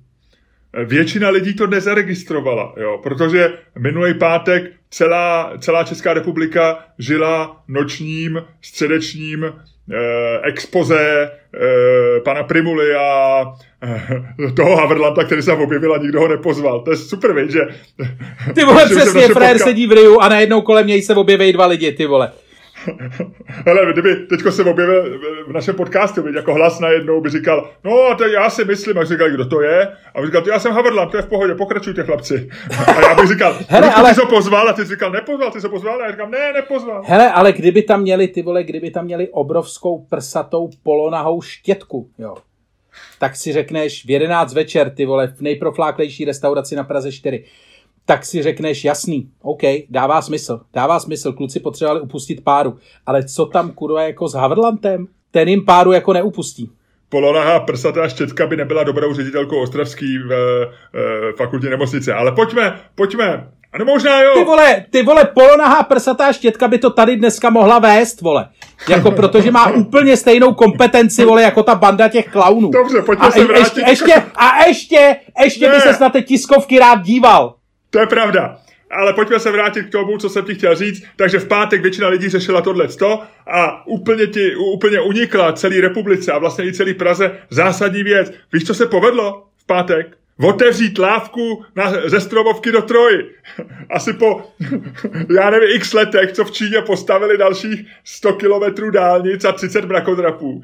[0.86, 9.54] Většina lidí to nezaregistrovala, jo, protože minulý pátek celá, celá Česká republika žila nočním, středečním
[10.44, 13.44] expoze eh, pana Primuly a
[13.84, 16.80] eh, toho Haverlanta, který se objevil a nikdo ho nepozval.
[16.80, 17.60] To je super, víš, že...
[18.54, 19.66] Ty vole, přesně, frér podka...
[19.66, 22.32] sedí v Riu a najednou kolem něj se objeví dva lidi, ty vole.
[23.46, 28.28] Hele, kdyby teďko se objevil v našem podcastu, jako hlas najednou by říkal, no to
[28.28, 29.88] já si myslím, a říkal, kdo to je?
[30.16, 32.50] A by říkal, já jsem Haverland, to je v pohodě, pokračujte chlapci.
[32.88, 34.10] A já bych říkal, Hele, ale...
[34.10, 34.70] ty jsi pozval?
[34.70, 36.02] A ty jsi říkal, nepozval, ty jsi pozval?
[36.02, 37.04] A já říkám, ne, nepozval.
[37.06, 42.36] Hele, ale kdyby tam měli, ty vole, kdyby tam měli obrovskou prsatou polonahou štětku, jo,
[43.20, 47.44] tak si řekneš v 11 večer, ty vole, v nejprofláklejší restauraci na Praze 4
[48.06, 53.46] tak si řekneš, jasný, OK, dává smysl, dává smysl, kluci potřebovali upustit páru, ale co
[53.46, 55.08] tam kurva jako s Haverlantem?
[55.32, 56.70] Ten jim páru jako neupustí.
[57.10, 60.30] Polonahá prsatá štětka by nebyla dobrou ředitelkou Ostravský v,
[60.94, 62.14] v fakultě nemocnice.
[62.14, 63.50] Ale pojďme, pojďme.
[63.74, 64.34] Ano, možná jo.
[64.34, 68.50] Ty vole, ty vole, polonahá prsatá štětka by to tady dneska mohla vést, vole.
[68.90, 72.72] Jako protože má úplně stejnou kompetenci, vole, jako ta banda těch klaunů.
[72.72, 73.60] Dobře, pojďme a se vrátit.
[73.60, 75.76] Ještě, ještě, a ještě, ještě ne.
[75.76, 77.56] by se na ty tiskovky rád díval.
[77.94, 78.58] To je pravda.
[78.92, 81.04] Ale pojďme se vrátit k tomu, co jsem ti chtěl říct.
[81.16, 82.88] Takže v pátek většina lidí řešila tohle
[83.48, 88.34] a úplně ti úplně unikla celý republice a vlastně i celý Praze zásadní věc.
[88.54, 90.18] Víš, co se povedlo v pátek?
[90.44, 93.32] Otevřít lávku na, ze Stromovky do Troji.
[93.90, 94.42] Asi po,
[95.36, 100.62] já nevím, x letech, co v Číně postavili dalších 100 kilometrů dálnic a 30 mrakodrapů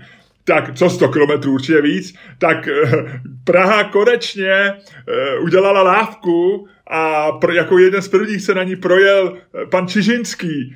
[0.50, 7.54] tak co 100 kilometrů určitě víc, tak eh, Praha konečně eh, udělala lávku a pro,
[7.54, 10.76] jako jeden z prvních se na ní projel eh, pan Čižinský,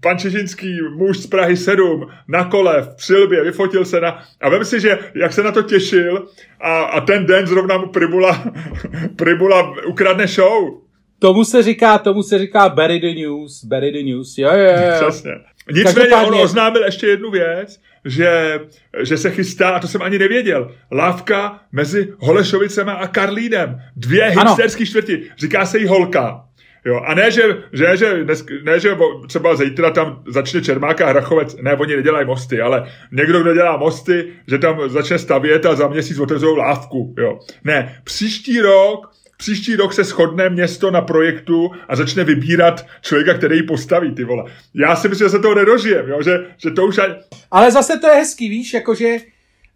[0.00, 4.22] pan Čižinský, muž z Prahy 7, na kole, v přilbě, vyfotil se na...
[4.40, 6.28] A vem si, že jak se na to těšil
[6.60, 8.44] a, a ten den zrovna mu Pribula,
[9.16, 10.80] Pribula ukradne show.
[11.18, 15.08] Tomu se říká, tomu se říká bury the news, bury the news, jo, jo, jo.
[15.08, 15.30] Přesně.
[15.72, 18.60] Nicméně on oznámil ještě jednu věc, že,
[19.02, 23.80] že se chystá, a to jsem ani nevěděl, lávka mezi Holešovicema a Karlínem.
[23.96, 25.22] Dvě hipsterské čtvrti.
[25.38, 26.44] Říká se jí holka.
[26.84, 27.42] Jo, a ne, že,
[27.72, 28.96] že, že, ne, ne, že
[29.26, 33.76] třeba zítra tam začne Čermáka a Hrachovec, ne, oni nedělají mosty, ale někdo, kdo dělá
[33.76, 37.38] mosty, že tam začne stavět a za měsíc otevřou lávku, jo.
[37.64, 39.10] Ne, příští rok
[39.40, 44.24] Příští rok se shodne město na projektu a začne vybírat člověka, který ji postaví, ty
[44.24, 44.44] vole.
[44.74, 46.22] Já si myslím, že se toho nedožijem, jo?
[46.22, 46.98] Že, že to už...
[46.98, 47.14] Ani...
[47.50, 49.06] Ale zase to je hezký, víš, jakože...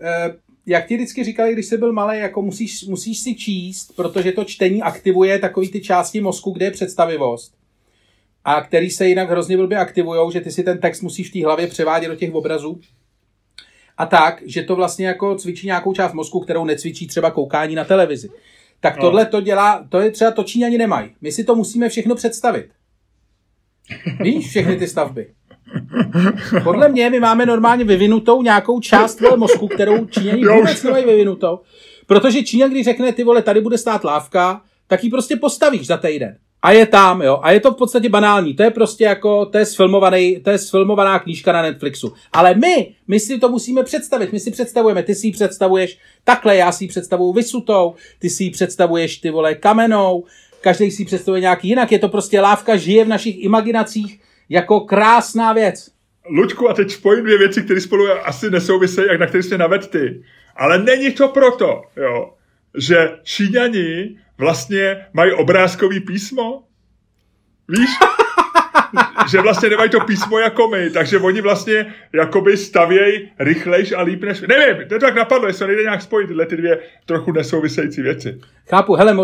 [0.01, 0.35] Eh,
[0.67, 4.45] jak ti vždycky říkali, když jsi byl malý, jako musíš, musíš si číst, protože to
[4.45, 7.55] čtení aktivuje takový ty části mozku, kde je představivost.
[8.45, 11.45] A který se jinak hrozně blbě aktivují, že ty si ten text musíš v té
[11.45, 12.81] hlavě převádět do těch obrazů.
[13.97, 17.85] A tak, že to vlastně jako cvičí nějakou část mozku, kterou necvičí třeba koukání na
[17.85, 18.29] televizi.
[18.85, 19.03] Tak no.
[19.03, 21.11] tohle to dělá, to je třeba to Číňani nemají.
[21.21, 22.71] My si to musíme všechno představit.
[24.21, 25.35] Víš, všechny ty stavby.
[26.65, 31.61] Podle mě my máme normálně vyvinutou nějakou část toho mozku, kterou Číňani vůbec nemají vyvinutou.
[32.07, 35.97] Protože Číňan, když řekne, ty vole, tady bude stát lávka, tak ji prostě postavíš za
[35.97, 37.41] týden a je tam, jo.
[37.43, 38.55] A je to v podstatě banální.
[38.55, 42.13] To je prostě jako, to je, sfilmovaný, to je sfilmovaná knížka na Netflixu.
[42.33, 44.33] Ale my, my si to musíme představit.
[44.33, 48.45] My si představujeme, ty si ji představuješ takhle, já si ji představuju vysutou, ty si
[48.45, 50.25] ji představuješ ty vole kamenou,
[50.61, 51.93] každý si ji představuje nějak jinak.
[51.93, 55.91] Je to prostě lávka, žije v našich imaginacích jako krásná věc.
[56.31, 59.87] Luďku, a teď spojím dvě věci, které spolu asi nesouvisejí, jak na které jste naved
[59.87, 60.23] ty.
[60.57, 62.31] Ale není to proto, jo,
[62.79, 66.63] že Číňani vlastně mají obrázkový písmo.
[67.69, 67.91] Víš?
[69.31, 74.25] že vlastně nemají to písmo jako my, takže oni vlastně jakoby stavějí rychlejš a líp
[74.25, 74.41] než...
[74.41, 78.39] Nevím, to tak napadlo, jestli nejde nějak spojit tyhle ty dvě trochu nesouvisející věci.
[78.69, 79.17] Chápu, hele,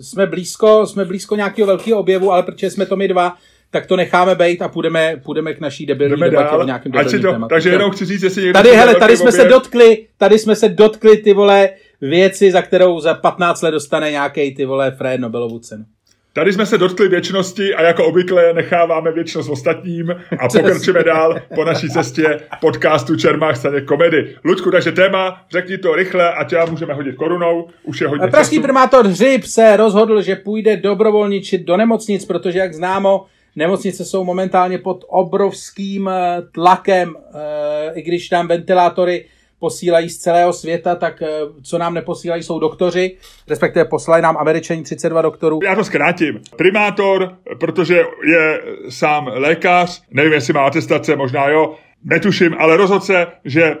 [0.00, 3.36] jsme blízko, jsme blízko nějakého velkého objevu, ale protože jsme to my dva,
[3.70, 6.60] tak to necháme být a půjdeme, půjdeme k naší debilní Jdeme debatě dál.
[6.60, 7.54] o nějakém debilním to, tématu.
[7.54, 8.58] takže jenom chci říct, jestli někdo...
[8.58, 11.70] Tady, hele, tady jsme se objev- dotkli, tady jsme se dotkli ty vole
[12.08, 15.84] věci, za kterou za 15 let dostane nějaký ty vole Fred Nobelovu cenu.
[16.32, 21.64] Tady jsme se dotkli věčnosti a jako obvykle necháváme věčnost ostatním a pokračujeme dál po
[21.64, 24.36] naší cestě podcastu Čermák staně komedy.
[24.44, 28.56] Luďku, takže téma, řekni to rychle a tě můžeme hodit korunou, už je hodně Pražský
[28.56, 28.62] času.
[28.62, 33.26] primátor Hřib se rozhodl, že půjde dobrovolničit do nemocnic, protože jak známo,
[33.56, 39.24] nemocnice jsou momentálně pod obrovským eh, tlakem, eh, i když tam ventilátory
[39.64, 41.28] posílají z celého světa, tak eh,
[41.62, 43.16] co nám neposílají jsou doktoři,
[43.48, 45.60] respektive poslali nám američani 32 doktorů.
[45.64, 46.40] Já to zkrátím.
[46.56, 47.96] Primátor, protože
[48.34, 53.76] je sám lékař, nevím, jestli má atestace, možná jo, netuším, ale rozhodl se, že e,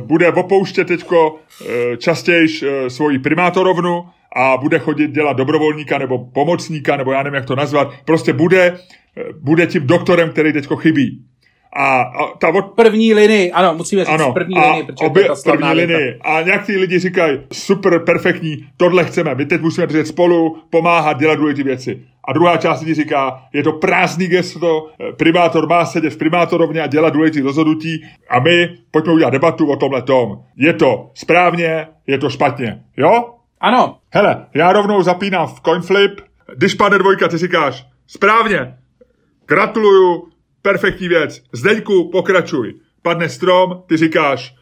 [0.00, 4.04] bude opouštět teďko e, častěji e, svoji primátorovnu
[4.36, 7.88] a bude chodit dělat dobrovolníka nebo pomocníka, nebo já nevím, jak to nazvat.
[8.04, 8.76] Prostě bude, e,
[9.40, 11.29] bude tím doktorem, který teďko chybí.
[11.72, 15.10] A, a ta od, První linii, ano, musíme říct ano, první linii, protože to je
[15.10, 16.18] obě, ta první linii.
[16.20, 21.18] A nějak ty lidi říkají, super, perfektní, tohle chceme, my teď musíme držet spolu, pomáhat,
[21.18, 22.02] dělat důležité věci.
[22.24, 26.80] A druhá část lidí říká, je to prázdný gesto, eh, primátor má sedět v primátorovně
[26.82, 30.38] a dělat důležité rozhodnutí a my pojďme udělat debatu o tomhle tom.
[30.56, 32.82] Je to správně, je to špatně.
[32.96, 33.34] Jo?
[33.60, 36.20] Ano, Hele, já rovnou zapínám v coinflip,
[36.56, 38.74] když padne dvojka, ty říkáš, správně,
[39.46, 40.29] gratuluju,
[40.62, 42.74] perfektní věc, Zdeňku, pokračuj.
[43.02, 44.54] Padne strom, ty říkáš,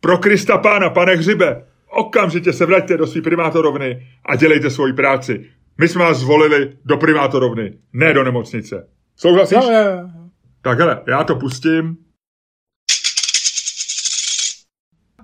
[0.00, 5.50] pro Krista pána, pane hřibe, okamžitě se vraťte do své primátorovny a dělejte svoji práci.
[5.78, 8.88] My jsme vás zvolili do primátorovny, ne do nemocnice.
[9.16, 9.58] Souhlasíš?
[9.62, 10.08] jo, jo.
[10.62, 11.96] Tak hele, já to pustím.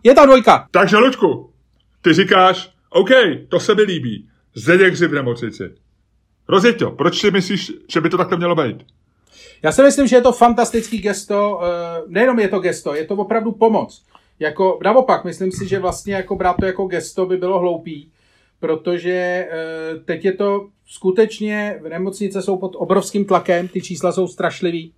[0.04, 0.68] je tam dvojka.
[0.70, 1.52] Takže, Luďku,
[2.02, 3.10] ty říkáš, OK,
[3.48, 4.28] to se mi líbí.
[4.54, 5.74] Zdeněk hřib v nemocnici.
[6.48, 6.90] Rozjeď to.
[6.90, 8.86] Proč si myslíš, že by to takhle mělo být?
[9.62, 13.14] Já si myslím, že je to fantastický gesto, eh, nejenom je to gesto, je to
[13.14, 14.02] opravdu pomoc.
[14.38, 18.10] Jako, naopak, myslím si, že vlastně jako brát to jako gesto by bylo hloupý,
[18.60, 24.28] protože eh, teď je to skutečně, v nemocnice jsou pod obrovským tlakem, ty čísla jsou
[24.28, 24.94] strašlivý.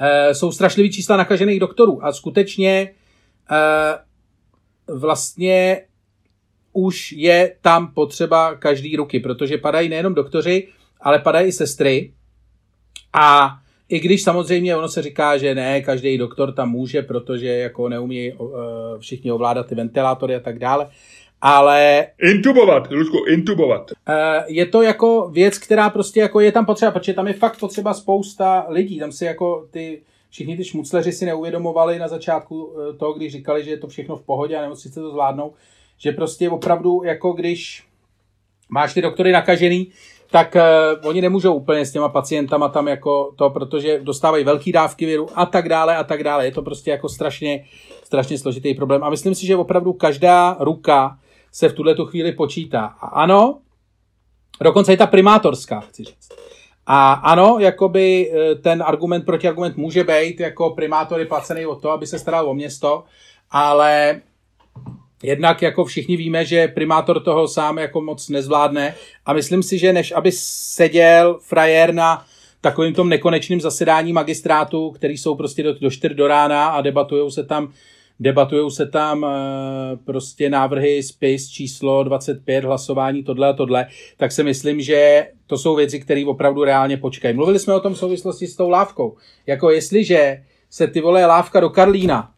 [0.00, 2.94] Eh, Jsou strašlivý čísla nakažených doktorů a skutečně
[4.88, 5.82] vlastně
[6.72, 10.68] už je tam potřeba každý ruky, protože padají nejenom doktoři,
[11.00, 12.12] ale padají i sestry,
[13.12, 13.56] a
[13.88, 18.32] i když samozřejmě ono se říká, že ne, každý doktor tam může, protože jako neumí
[18.32, 18.50] uh,
[18.98, 20.88] všichni ovládat ty ventilátory a tak dále,
[21.40, 23.90] ale Intubovat, Luďku, intubovat.
[24.08, 24.14] uh,
[24.46, 27.94] je to jako věc, která prostě jako je tam potřeba, protože tam je fakt potřeba
[27.94, 33.12] spousta lidí, tam si jako ty všichni ty šmucleři si neuvědomovali na začátku eh, toho,
[33.12, 35.52] když říkali, že je to všechno v pohodě a nemocnice to zvládnou,
[35.98, 37.84] že prostě opravdu jako když
[38.68, 39.92] máš ty doktory nakažený,
[40.30, 45.06] tak uh, oni nemůžou úplně s těma pacientama tam jako to, protože dostávají velké dávky
[45.06, 46.44] viru a tak dále a tak dále.
[46.44, 47.64] Je to prostě jako strašně,
[48.04, 49.04] strašně složitý problém.
[49.04, 51.18] A myslím si, že opravdu každá ruka
[51.52, 52.84] se v tuhle tu chvíli počítá.
[53.00, 53.58] A ano,
[54.62, 56.28] dokonce i ta primátorská, chci říct.
[56.86, 61.90] A ano, jakoby eh, ten argument, protiargument může být, jako primátor je placený o to,
[61.90, 63.04] aby se staral o město,
[63.50, 64.20] ale
[65.22, 68.94] Jednak jako všichni víme, že primátor toho sám jako moc nezvládne
[69.26, 72.24] a myslím si, že než aby seděl frajer na
[72.60, 77.30] takovým tom nekonečným zasedání magistrátu, který jsou prostě do, do 4 do rána a debatujou
[77.30, 77.72] se tam
[78.20, 79.28] debatujou se tam e,
[80.04, 85.76] prostě návrhy spis číslo 25, hlasování tohle a tohle, tak si myslím, že to jsou
[85.76, 87.34] věci, které opravdu reálně počkají.
[87.34, 89.16] Mluvili jsme o tom v souvislosti s tou lávkou.
[89.46, 92.30] Jako jestliže se ty vole lávka do Karlína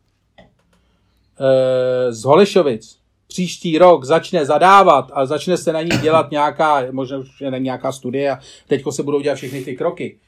[2.10, 7.40] z Holešovic příští rok začne zadávat a začne se na ní dělat nějaká, možná už
[7.40, 10.18] je nějaká studie a teďko se budou dělat všechny ty kroky.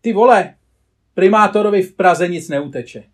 [0.00, 0.54] Ty vole,
[1.14, 3.04] primátorovi v Praze nic neuteče.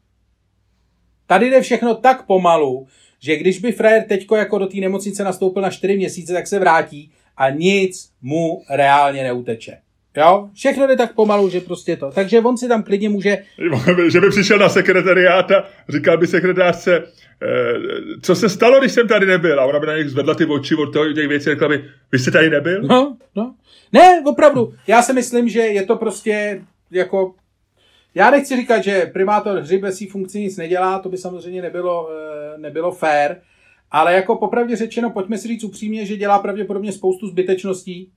[1.27, 2.87] Tady jde všechno tak pomalu,
[3.21, 6.59] že když by frajer teďko jako do té nemocnice nastoupil na 4 měsíce, tak se
[6.59, 9.81] vrátí a nic mu reálně neuteče.
[10.17, 10.51] Jo?
[10.55, 12.11] Všechno jde tak pomalu, že prostě to.
[12.11, 13.39] Takže on si tam klidně může
[14.13, 17.75] Že by přišel na sekretariát a říkal by sekretářce, eh,
[18.23, 19.61] co se stalo, když jsem tady nebyl?
[19.61, 21.85] A ona by na něj zvedla ty oči od toho, těch věcí a řekla by,
[22.13, 22.83] vy jste tady nebyl?
[22.83, 23.55] No, no.
[23.93, 24.75] Ne, opravdu.
[24.87, 27.35] Já si myslím, že je to prostě jako
[28.15, 32.09] Já nechci říkat, že primátor Hřib ve svý funkci nic nedělá, to by samozřejmě nebylo,
[32.11, 33.37] eh, nebylo fair,
[33.91, 38.13] ale jako popravdě řečeno, pojďme si říct upřímně, že dělá pravděpodobně spoustu zbytečností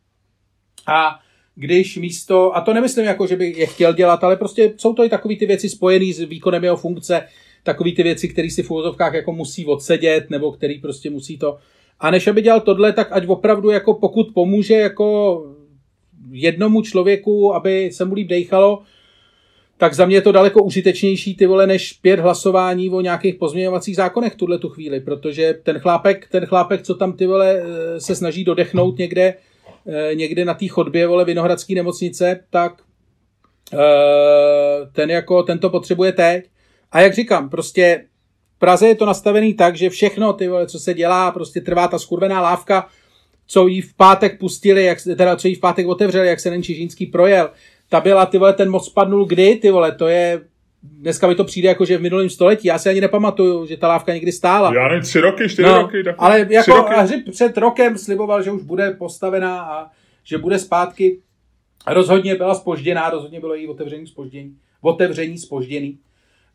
[0.87, 1.19] a
[1.59, 5.03] když místo, a to nemyslím jako, že by je chtěl dělat, ale prostě jsou to
[5.03, 7.23] i takové ty věci spojené s výkonem jeho funkce,
[7.63, 11.57] takové ty věci, které si v úvozovkách jako musí odsedět, nebo který prostě musí to.
[11.99, 15.43] A než aby dělal tohle, tak ať opravdu jako pokud pomůže jako
[16.31, 18.81] jednomu člověku, aby se mu líp dejchalo,
[19.77, 23.95] tak za mě je to daleko užitečnější ty vole, než pět hlasování o nějakých pozměňovacích
[23.95, 28.15] zákonech tuhle tu chvíli, protože ten chlápek, ten chlápek, co tam ty vole eh, se
[28.15, 29.33] snaží dodechnout někde,
[30.13, 32.81] někde na té chodbě vole Vinohradské nemocnice, tak
[33.73, 33.77] eh,
[34.91, 36.49] ten jako, ten to potřebuje teď.
[36.91, 38.05] A jak říkám, prostě
[38.55, 41.87] v Praze je to nastavený tak, že všechno, ty vole, co se dělá, prostě trvá
[41.87, 42.87] ta skurvená lávka,
[43.47, 46.63] co jí v pátek pustili, jak, teda co jí v pátek otevřeli, jak se ten
[46.63, 47.49] Čižínský projel,
[47.89, 50.41] ta byla, ty vole, ten moc spadnul kdy, ty vole, to je,
[50.83, 53.87] dneska mi to přijde jako, že v minulém století, já si ani nepamatuju, že ta
[53.87, 54.73] lávka někdy stála.
[54.73, 56.03] Já nevím, tři roky, čtyři no, roky.
[56.03, 56.93] Tak ale jako roky.
[56.97, 59.89] Hřib před rokem sliboval, že už bude postavená a
[60.23, 61.19] že bude zpátky.
[61.87, 64.57] Rozhodně byla spožděná, rozhodně bylo její otevření spoždění.
[64.81, 65.97] Otevření spožděný.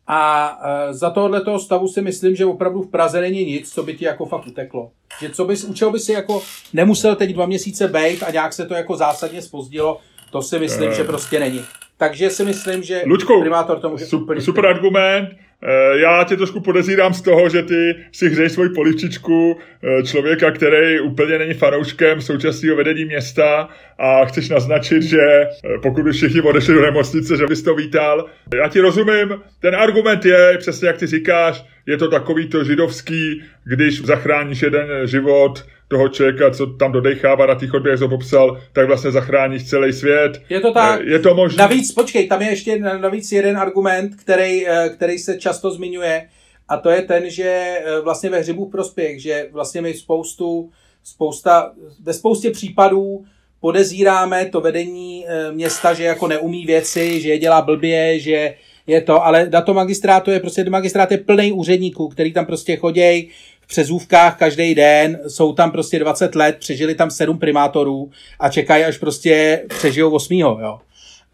[0.07, 3.83] A e, za tohle toho stavu si myslím, že opravdu v Praze není nic, co
[3.83, 4.91] by ti jako fakt uteklo.
[5.21, 6.41] Že co bys, u čeho by si jako
[6.73, 9.99] nemusel teď dva měsíce bejt a nějak se to jako zásadně spozdilo,
[10.31, 11.61] to si myslím, uh, že prostě není.
[12.03, 15.29] Takže si myslím, že Luďku, primátor to může super, super argument.
[15.63, 20.51] Eh, já tě trošku podezírám z toho, že ty si hřeješ svoji polivčičku eh, člověka,
[20.51, 25.47] který úplně není fanouškem současného vedení města a chceš naznačit, že eh,
[25.81, 28.25] pokud by všichni odešli do nemocnice, že bys to vítal.
[28.55, 33.43] Já ti rozumím, ten argument je, přesně jak ty říkáš, je to takový to židovský,
[33.65, 38.57] když zachráníš jeden život, toho člověka, co tam dodechává na té chodbě, jak to popsal,
[38.73, 40.41] tak vlastně zachráníš celý svět.
[40.49, 41.01] Je to tak.
[41.05, 41.61] Je to možné.
[41.61, 46.27] Navíc, počkej, tam je ještě navíc jeden argument, který, eh, který se často zmiňuje,
[46.69, 50.69] a to je ten, že eh, vlastně ve hřibu prospěch, že vlastně my spoustu,
[51.03, 51.73] spousta,
[52.03, 53.25] ve spoustě případů
[53.59, 58.55] podezíráme to vedení eh, města, že jako neumí věci, že je dělá blbě, že
[58.87, 63.29] je to, ale dato magistrátu je prostě, magistrát je plný úředníků, který tam prostě chodějí,
[63.73, 68.97] přezůvkách každý den, jsou tam prostě 20 let, přežili tam sedm primátorů a čekají, až
[68.97, 70.79] prostě přežijou osmýho, jo.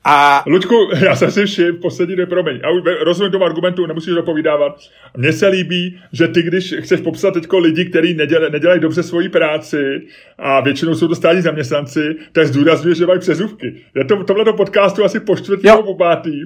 [0.05, 0.43] A...
[0.47, 0.75] Luďku,
[1.05, 4.79] já jsem si všiml, poslední dvě, promiň, já už rozumím tomu argumentu, nemusíš dopovídávat.
[5.17, 9.29] Mně se líbí, že ty, když chceš popsat teďko lidi, kteří nedělají, nedělají dobře svoji
[9.29, 10.01] práci
[10.37, 13.75] a většinou jsou to státní zaměstnanci, tak zdůrazňuješ, že mají přezůvky.
[13.95, 16.41] Je to v tomhle podcastu asi po čtvrtý nebo po pátý,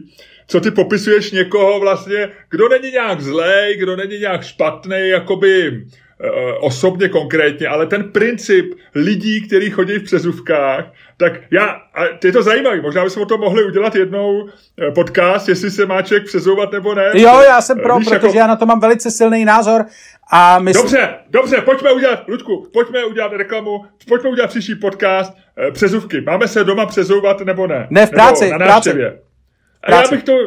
[0.47, 5.83] co ty popisuješ někoho vlastně, kdo není nějak zlej, kdo není nějak špatný, jakoby
[6.25, 10.85] Eh, osobně konkrétně, ale ten princip lidí, kteří chodí v přezůvkách,
[11.17, 15.49] tak já, a je to zajímavé, možná bychom o tom mohli udělat jednou eh, podcast,
[15.49, 17.11] jestli se má člověk přezouvat nebo ne.
[17.13, 18.37] Jo, já jsem pro, Víš, protože jako...
[18.37, 19.85] já na to mám velice silný názor.
[20.31, 20.83] A myslím...
[20.83, 26.21] Dobře, dobře, pojďme udělat, Ludku, pojďme udělat reklamu, pojďme udělat příští podcast, eh, přezůvky.
[26.21, 27.87] Máme se doma přezouvat nebo ne?
[27.89, 28.81] Ne, v práci, nebo na
[29.91, 29.97] návštěvě.
[29.97, 30.37] A já bych to,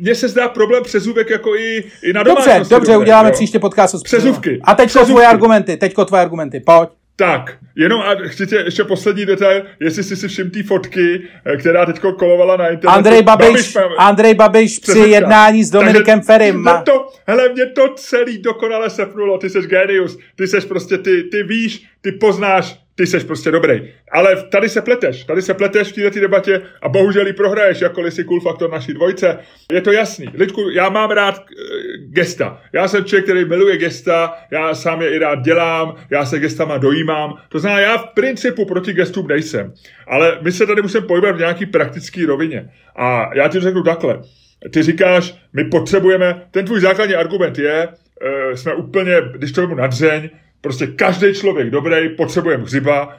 [0.00, 2.58] mně se zdá problém přezůvek jako i, i na domácnosti.
[2.58, 3.32] Dobře, dobře, uděláme jo.
[3.32, 4.60] příště podcast s přezůvky.
[4.64, 6.88] A teď tvoje argumenty, teďko tvoje argumenty, pojď.
[7.16, 11.56] Tak, jenom a chci tě ještě poslední detail, jestli jsi si všim té fotky, eh,
[11.56, 12.98] která teď kolovala na internetu.
[12.98, 16.62] Andrej Babiš, Babiš Andrej Babiš při jednání s Dominikem Ferim.
[16.62, 21.22] Mě to, hele, mě to celý dokonale sepnulo, ty jsi genius, ty jsi prostě, ty,
[21.22, 23.92] ty víš, ty poznáš, ty seš prostě dobrý.
[24.12, 28.10] Ale tady se pleteš, tady se pleteš v této debatě a bohužel ji prohraješ, jako
[28.10, 29.38] si cool faktor naší dvojce.
[29.72, 30.26] Je to jasný.
[30.34, 31.44] Lidku, já mám rád uh,
[32.12, 32.60] gesta.
[32.72, 36.78] Já jsem člověk, který miluje gesta, já sám je i rád dělám, já se gestama
[36.78, 37.34] dojímám.
[37.48, 39.72] To znamená, já v principu proti gestům nejsem.
[40.06, 42.70] Ale my se tady musíme pohybovat v nějaký praktický rovině.
[42.96, 44.20] A já ti řeknu takhle.
[44.72, 49.74] Ty říkáš, my potřebujeme, ten tvůj základní argument je, uh, jsme úplně, když to vemu
[49.74, 50.30] nadřeň,
[50.60, 53.16] Prostě každý člověk dobrý, potřebujeme hřiba.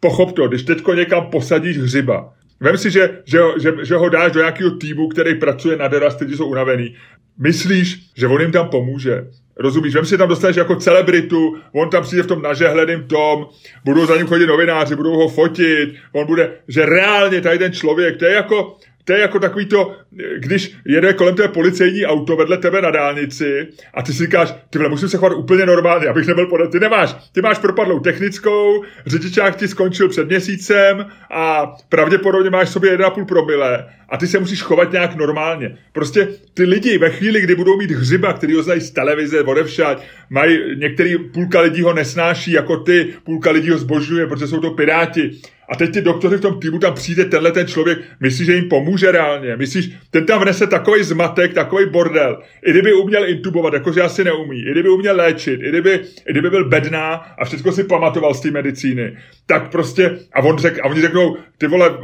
[0.00, 4.32] Pochop to, když teďko někam posadíš hřiba, Vem si, že, že, že, že ho dáš
[4.32, 6.96] do nějakého týmu, který pracuje na deras, kteří jsou unavený.
[7.38, 9.26] Myslíš, že on jim tam pomůže?
[9.56, 9.94] Rozumíš?
[9.94, 13.46] Vem si tam dostaneš jako celebritu, on tam přijde v tom nažehleným tom,
[13.84, 18.16] budou za ním chodit novináři, budou ho fotit, on bude, že reálně tady ten člověk,
[18.16, 18.76] to je jako,
[19.10, 19.96] to je jako takový to,
[20.36, 24.78] když jede kolem té policejní auto vedle tebe na dálnici a ty si říkáš, ty
[24.78, 26.68] vole, musím se chovat úplně normálně, abych nebyl podle.
[26.68, 32.98] Ty nemáš, ty máš propadlou technickou, řidičák ti skončil před měsícem a pravděpodobně máš sobě
[32.98, 35.78] 1,5 promile a ty se musíš chovat nějak normálně.
[35.92, 40.02] Prostě ty lidi ve chvíli, kdy budou mít hřiba, který ho znají z televize, odevšať,
[40.30, 44.70] mají, některý půlka lidí ho nesnáší jako ty, půlka lidí ho zbožňuje, protože jsou to
[44.70, 45.40] piráti
[45.70, 48.68] a teď ty doktory v tom týmu tam přijde tenhle ten člověk, myslíš, že jim
[48.68, 49.56] pomůže reálně?
[49.56, 52.42] Myslíš, ten tam vnese takový zmatek, takový bordel.
[52.66, 56.50] I kdyby uměl intubovat, jakože asi neumí, i kdyby uměl léčit, i kdyby, i kdyby
[56.50, 59.16] byl bedná a všechno si pamatoval z té medicíny,
[59.46, 61.98] tak prostě, a, on řek, a oni řeknou, ty vole,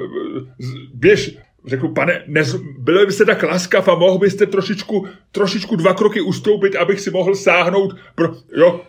[0.94, 6.20] běž, řeknu, pane, nez, byli byste tak laskav a mohl byste trošičku, trošičku dva kroky
[6.20, 8.80] ustoupit, abych si mohl sáhnout, pro, jo,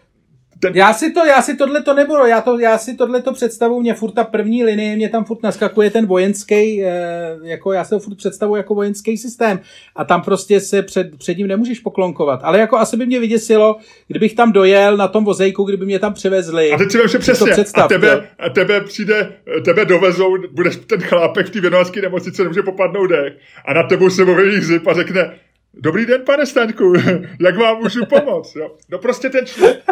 [0.59, 0.75] ten...
[0.75, 3.81] Já si to, já si tohle to nebudu, já, to, já si tohle to představu,
[3.81, 7.89] mě furt ta první linie, mě tam furt naskakuje ten vojenský, eh, jako já si
[7.89, 9.59] to furt představu jako vojenský systém
[9.95, 13.77] a tam prostě se před, před ním nemůžeš poklonkovat, ale jako asi by mě vyděsilo,
[14.07, 16.71] kdybych tam dojel na tom vozejku, kdyby mě tam převezli.
[16.71, 19.33] A teď si vím, přesně, představ, a tebe, a tebe přijde,
[19.65, 23.33] tebe dovezou, budeš ten chlápek v té věnovacké nemocnici, nemůže popadnout dech
[23.65, 25.31] a na tebou se moví zip a řekne,
[25.79, 26.93] Dobrý den, pane Staňku,
[27.39, 28.55] jak vám můžu pomoct?
[28.55, 28.71] Jo?
[28.89, 29.83] No prostě ten člověk.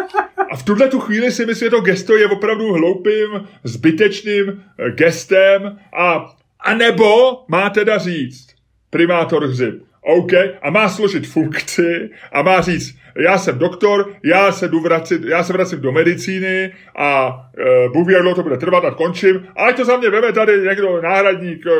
[0.56, 5.78] V tuhle tu chvíli si myslím, že to gesto je opravdu hloupým, zbytečným eh, gestem
[5.98, 8.46] a, a nebo má teda říct
[8.90, 9.86] primátor hřib.
[10.00, 10.32] OK,
[10.62, 15.42] a má složit funkci a má říct, já jsem doktor, já se, jdu vracit, já
[15.42, 19.46] se vracím do medicíny a e, Bůh jak to bude trvat a končím.
[19.56, 21.70] A ať to za mě veme tady někdo náhradník, e,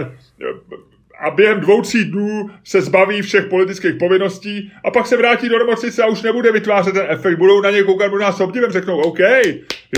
[0.00, 0.10] e,
[1.18, 5.58] a během dvou, tří dnů se zbaví všech politických povinností a pak se vrátí do
[5.58, 7.38] nemocnice a už nebude vytvářet ten efekt.
[7.38, 9.18] Budou na něj koukat možná s obdivem, řeknou, OK,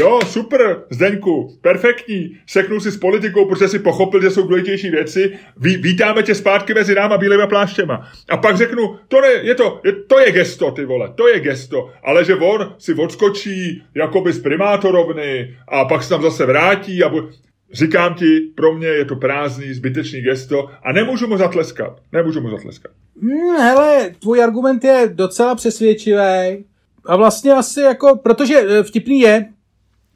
[0.01, 5.39] jo, super, Zdeňku, perfektní, seknu si s politikou, protože si pochopil, že jsou důležitější věci,
[5.57, 8.11] Ví, vítáme tě zpátky mezi náma bílýma pláštěma.
[8.29, 11.41] A pak řeknu, to, ne, je to, je, to je gesto, ty vole, to je
[11.41, 17.05] gesto, ale že on si odskočí jakoby z primátorovny a pak se tam zase vrátí
[17.05, 17.27] a bude,
[17.73, 22.01] Říkám ti, pro mě je to prázdný, zbytečný gesto a nemůžu mu zatleskat.
[22.13, 22.93] Nemůžu mu zatleskat.
[23.23, 26.65] Hmm, hele, tvůj argument je docela přesvědčivý.
[27.07, 29.47] A vlastně asi jako, protože e, vtipný je,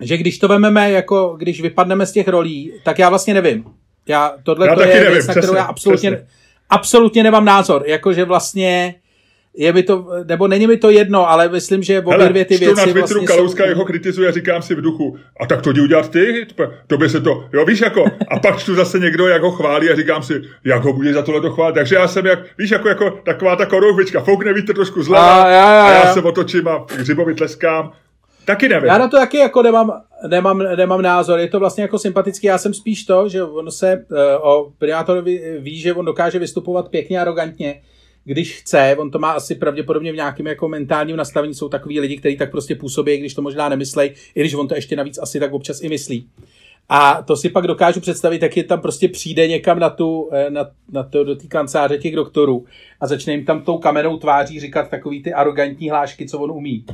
[0.00, 3.64] že když to vememe, jako když vypadneme z těch rolí, tak já vlastně nevím.
[4.09, 6.26] Já, tohle já to je nevím, věc, na kterou já absolutně,
[6.70, 7.84] absolutně nemám názor.
[7.86, 8.94] Jakože vlastně
[9.57, 12.57] je mi to, nebo není mi to jedno, ale myslím, že obě Hele, dvě ty
[12.57, 12.74] věci...
[12.74, 13.68] na Twitteru vlastně Kalouska jsou...
[13.68, 16.46] jeho kritizuje a říkám si v duchu, a tak to jdi udělat ty?
[16.86, 19.90] To by se to, jo víš jako, a pak čtu zase někdo, jak ho chválí
[19.90, 21.74] a říkám si, jak ho bude za tohle to chválit.
[21.74, 25.48] Takže já jsem jak, víš, jako, jako taková ta korouhvička, foukne vítr trošku zleva a,
[25.48, 25.84] já, já, já.
[25.84, 27.92] a já se otočím a hřibovi tleskám.
[28.44, 28.88] Taky nevím.
[28.88, 29.92] Já na to taky jako nemám,
[30.28, 31.38] nemám, nemám názor.
[31.38, 32.46] Je to vlastně jako sympatický.
[32.46, 36.88] Já jsem spíš to, že on se uh, o primátorovi ví, že on dokáže vystupovat
[36.88, 37.80] pěkně arrogantně
[38.25, 42.16] když chce, on to má asi pravděpodobně v nějakém jako mentálním nastavení, jsou takový lidi,
[42.16, 45.41] kteří tak prostě působí, když to možná nemyslej, i když on to ještě navíc asi
[45.41, 46.29] tak občas i myslí.
[46.89, 50.51] A to si pak dokážu představit, jak je tam prostě přijde někam na tu, eh,
[50.51, 52.66] na, na to, do té kanceláře těch doktorů
[53.01, 56.85] a začne jim tam tou kamenou tváří říkat takový ty arrogantní hlášky, co on umí.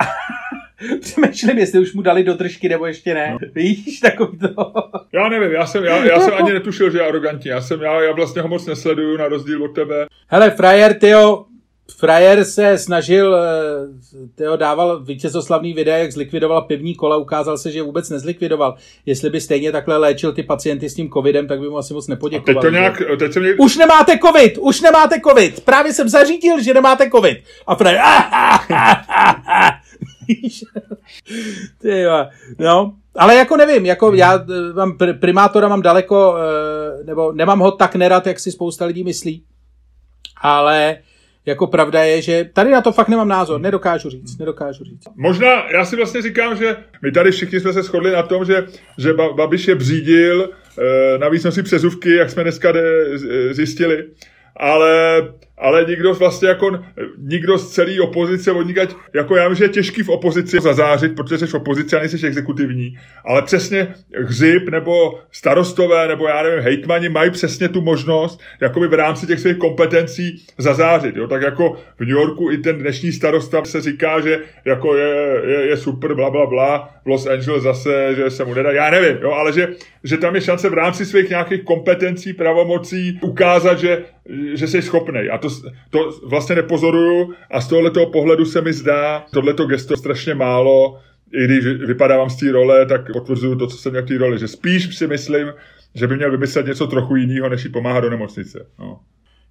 [1.00, 3.36] Přemýšlím, jestli už mu dali do držky, nebo ještě ne.
[3.54, 4.72] Víš, takový to.
[5.12, 7.50] Já nevím, já jsem, já, já jsem ani netušil, že je arrogantní.
[7.50, 10.06] Já, jsem, já, já vlastně ho moc nesleduju na rozdíl od tebe.
[10.28, 11.44] Hele, frajer, tyjo,
[11.98, 13.48] Frajer se snažil, eh,
[14.34, 18.74] tyjo, dával vítězoslavný videa, jak zlikvidoval pivní kola, ukázal se, že vůbec nezlikvidoval.
[19.06, 22.08] Jestli by stejně takhle léčil ty pacienty s tím covidem, tak by mu asi moc
[22.08, 22.62] nepoděkoval.
[22.62, 23.60] teď to nějak, teď jsem něk...
[23.60, 25.64] Už nemáte covid, už nemáte covid.
[25.64, 27.38] Právě jsem zařídil, že nemáte covid.
[27.66, 28.00] A frajer,
[31.78, 32.04] Ty
[32.58, 37.72] no, ale jako nevím, jako já eh, mám primátora mám daleko, eh, nebo nemám ho
[37.72, 39.42] tak nerad, jak si spousta lidí myslí,
[40.40, 40.98] ale
[41.46, 45.04] jako pravda je, že tady na to fakt nemám názor, nedokážu říct, nedokážu říct.
[45.16, 48.66] Možná, já si vlastně říkám, že my tady všichni jsme se shodli na tom, že,
[48.98, 52.72] že Babiš je břídil, eh, navíc nosí přezuvky, jak jsme dneska
[53.50, 54.04] zjistili,
[54.56, 55.22] ale
[55.58, 56.78] ale nikdo vlastně jako,
[57.18, 61.38] nikdo z celé opozice, odnikať, jako já vím, že je těžký v opozici zazářit, protože
[61.38, 67.08] jsi v opozici a nejsi exekutivní, ale přesně hřib nebo starostové nebo já nevím, hejtmani
[67.08, 71.28] mají přesně tu možnost jakoby v rámci těch svých kompetencí zazářit, jo?
[71.28, 75.66] tak jako v New Yorku i ten dnešní starosta se říká, že jako je, je,
[75.66, 79.18] je super, bla, bla, bla, v Los Angeles zase, že se mu nedá, já nevím,
[79.22, 79.32] jo?
[79.32, 79.68] ale že,
[80.04, 84.04] že tam je šance v rámci svých nějakých kompetencí, pravomocí ukázat, že,
[84.54, 85.28] že jsi schopný.
[85.28, 85.50] A to to,
[85.90, 90.98] to vlastně nepozoruju a z tohoto pohledu se mi zdá tohleto gesto strašně málo,
[91.34, 94.38] i když vypadávám z té role, tak potvrzuju to, co jsem měl v té roli,
[94.38, 95.52] že spíš si myslím,
[95.94, 98.66] že by měl vymyslet něco trochu jiného, než jí pomáhat do nemocnice.
[98.78, 99.00] No.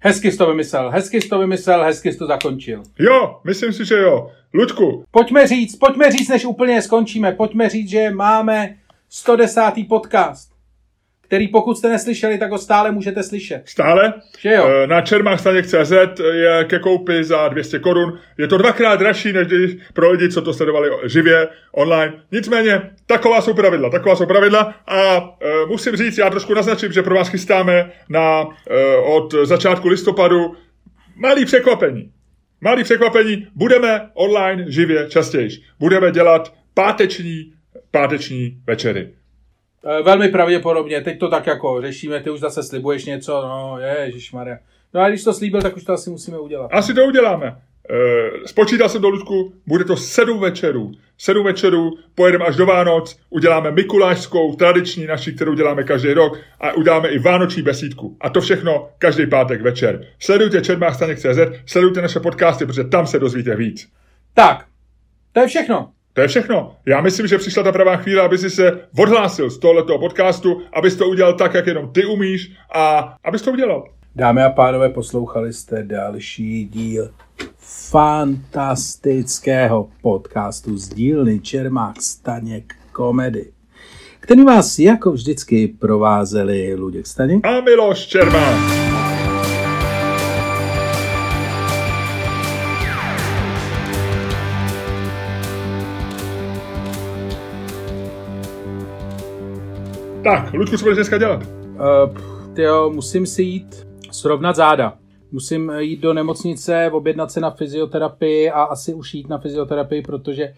[0.00, 2.82] Hezky jsi to vymyslel, hezky jsi to vymyslel, hezky jsi to zakončil.
[2.98, 4.30] Jo, myslím si, že jo.
[4.54, 5.04] Luďku.
[5.10, 8.76] Pojďme říct, pojďme říct, než úplně skončíme, pojďme říct, že máme
[9.08, 9.60] 110.
[9.88, 10.55] podcast
[11.26, 13.62] který pokud jste neslyšeli, tak ho stále můžete slyšet.
[13.64, 14.12] Stále?
[14.38, 14.68] Že jo?
[14.68, 15.92] Eh, Na čermachstaněk.cz
[16.32, 18.18] je ke koupi za 200 korun.
[18.38, 22.12] Je to dvakrát dražší, než když pro lidi, co to sledovali živě, online.
[22.32, 27.02] Nicméně, taková jsou pravidla, taková jsou pravidla a e, musím říct, já trošku naznačím, že
[27.02, 30.56] pro vás chystáme na, e, od začátku listopadu
[31.16, 32.10] malý překvapení.
[32.60, 35.48] Malý překvapení, budeme online živě častěji.
[35.78, 37.52] Budeme dělat páteční,
[37.90, 39.08] páteční večery.
[39.86, 44.58] E, Velmi pravděpodobně, teď to tak jako řešíme, ty už zase slibuješ něco, no ježišmarja.
[44.94, 46.70] No a když to slíbil, tak už to asi musíme udělat.
[46.72, 47.46] Asi to uděláme.
[47.46, 50.92] E, spočítal jsem do Ludku, bude to sedm večerů.
[51.18, 56.72] Sedm večerů, pojedeme až do Vánoc, uděláme Mikulášskou, tradiční naši, kterou děláme každý rok a
[56.72, 58.16] uděláme i Vánoční besídku.
[58.20, 60.06] A to všechno každý pátek večer.
[60.18, 63.88] Sledujte čermáchstaněk.cz, sledujte naše podcasty, protože tam se dozvíte víc.
[64.34, 64.64] Tak,
[65.32, 65.92] to je všechno.
[66.16, 66.76] To je všechno.
[66.86, 70.96] Já myslím, že přišla ta pravá chvíle, aby si se odhlásil z tohoto podcastu, abys
[70.96, 73.88] to udělal tak, jak jenom ty umíš a abys to udělal.
[74.14, 77.10] Dámy a pánové, poslouchali jste další díl
[77.58, 83.52] fantastického podcastu z dílny Čermák Staněk Komedy,
[84.20, 89.05] který vás jako vždycky provázeli Luděk Staněk A Miloš Čermák.
[100.26, 101.42] Tak, Ludku, co budeš dneska dělat?
[101.44, 104.92] Uh, tyjo, musím si jít srovnat záda.
[105.32, 110.52] Musím jít do nemocnice, objednat se na fyzioterapii a asi už jít na fyzioterapii, protože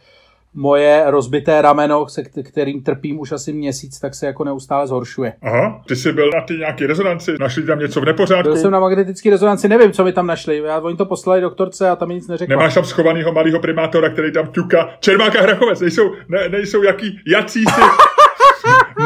[0.55, 5.33] moje rozbité rameno, se kterým trpím už asi měsíc, tak se jako neustále zhoršuje.
[5.43, 8.53] Aha, ty jsi byl na ty nějaký rezonanci, našli tam něco v nepořádku?
[8.53, 10.59] Byl jsem na magnetické rezonanci, nevím, co mi tam našli.
[10.59, 12.57] Já, oni to poslali doktorce a tam mi nic neřekla.
[12.57, 14.91] Nemáš tam schovanýho malého primátora, který tam ťuka.
[15.01, 17.65] Čermáka Hrachovec, nejsou, ne, nejsou jaký, jací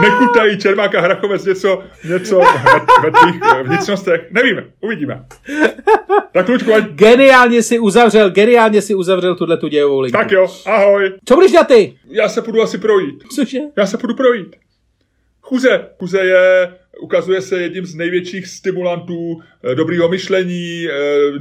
[0.02, 4.20] nekutají Čermáka Hrachovec něco, něco ve, ve tvých vnitřnostech.
[4.30, 5.24] Nevíme, uvidíme.
[6.32, 6.84] Tak Luďku, ať...
[6.84, 10.18] Geniálně si uzavřel, geniálně si uzavřel tuhle tu dějovou linku.
[10.18, 11.12] Tak jo, ahoj.
[11.24, 11.96] Co budeš dělat ty?
[12.10, 13.22] Já se půjdu asi projít.
[13.34, 13.58] Cože?
[13.76, 14.56] Já se půjdu projít.
[15.40, 15.88] Chůze.
[15.98, 20.86] Chůze je, ukazuje se jedním z největších stimulantů eh, dobrýho myšlení,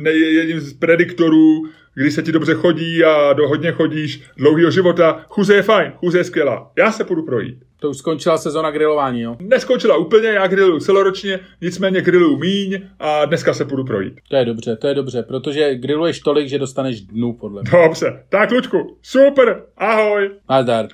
[0.05, 1.65] eh, jedním z prediktorů,
[1.95, 5.25] kdy se ti dobře chodí a do hodně chodíš, dlouhého života.
[5.29, 6.71] Chůze je fajn, chůze je skvělá.
[6.77, 7.57] Já se půjdu projít.
[7.79, 9.37] To už skončila sezona grilování, jo?
[9.39, 14.13] Neskončila úplně, já griluju celoročně, nicméně griluju míň a dneska se půjdu projít.
[14.29, 17.71] To je dobře, to je dobře, protože grilluješ tolik, že dostaneš dnu, podle mě.
[17.71, 20.31] Dobře, tak Luďku, super, ahoj.
[20.49, 20.89] Nazdar.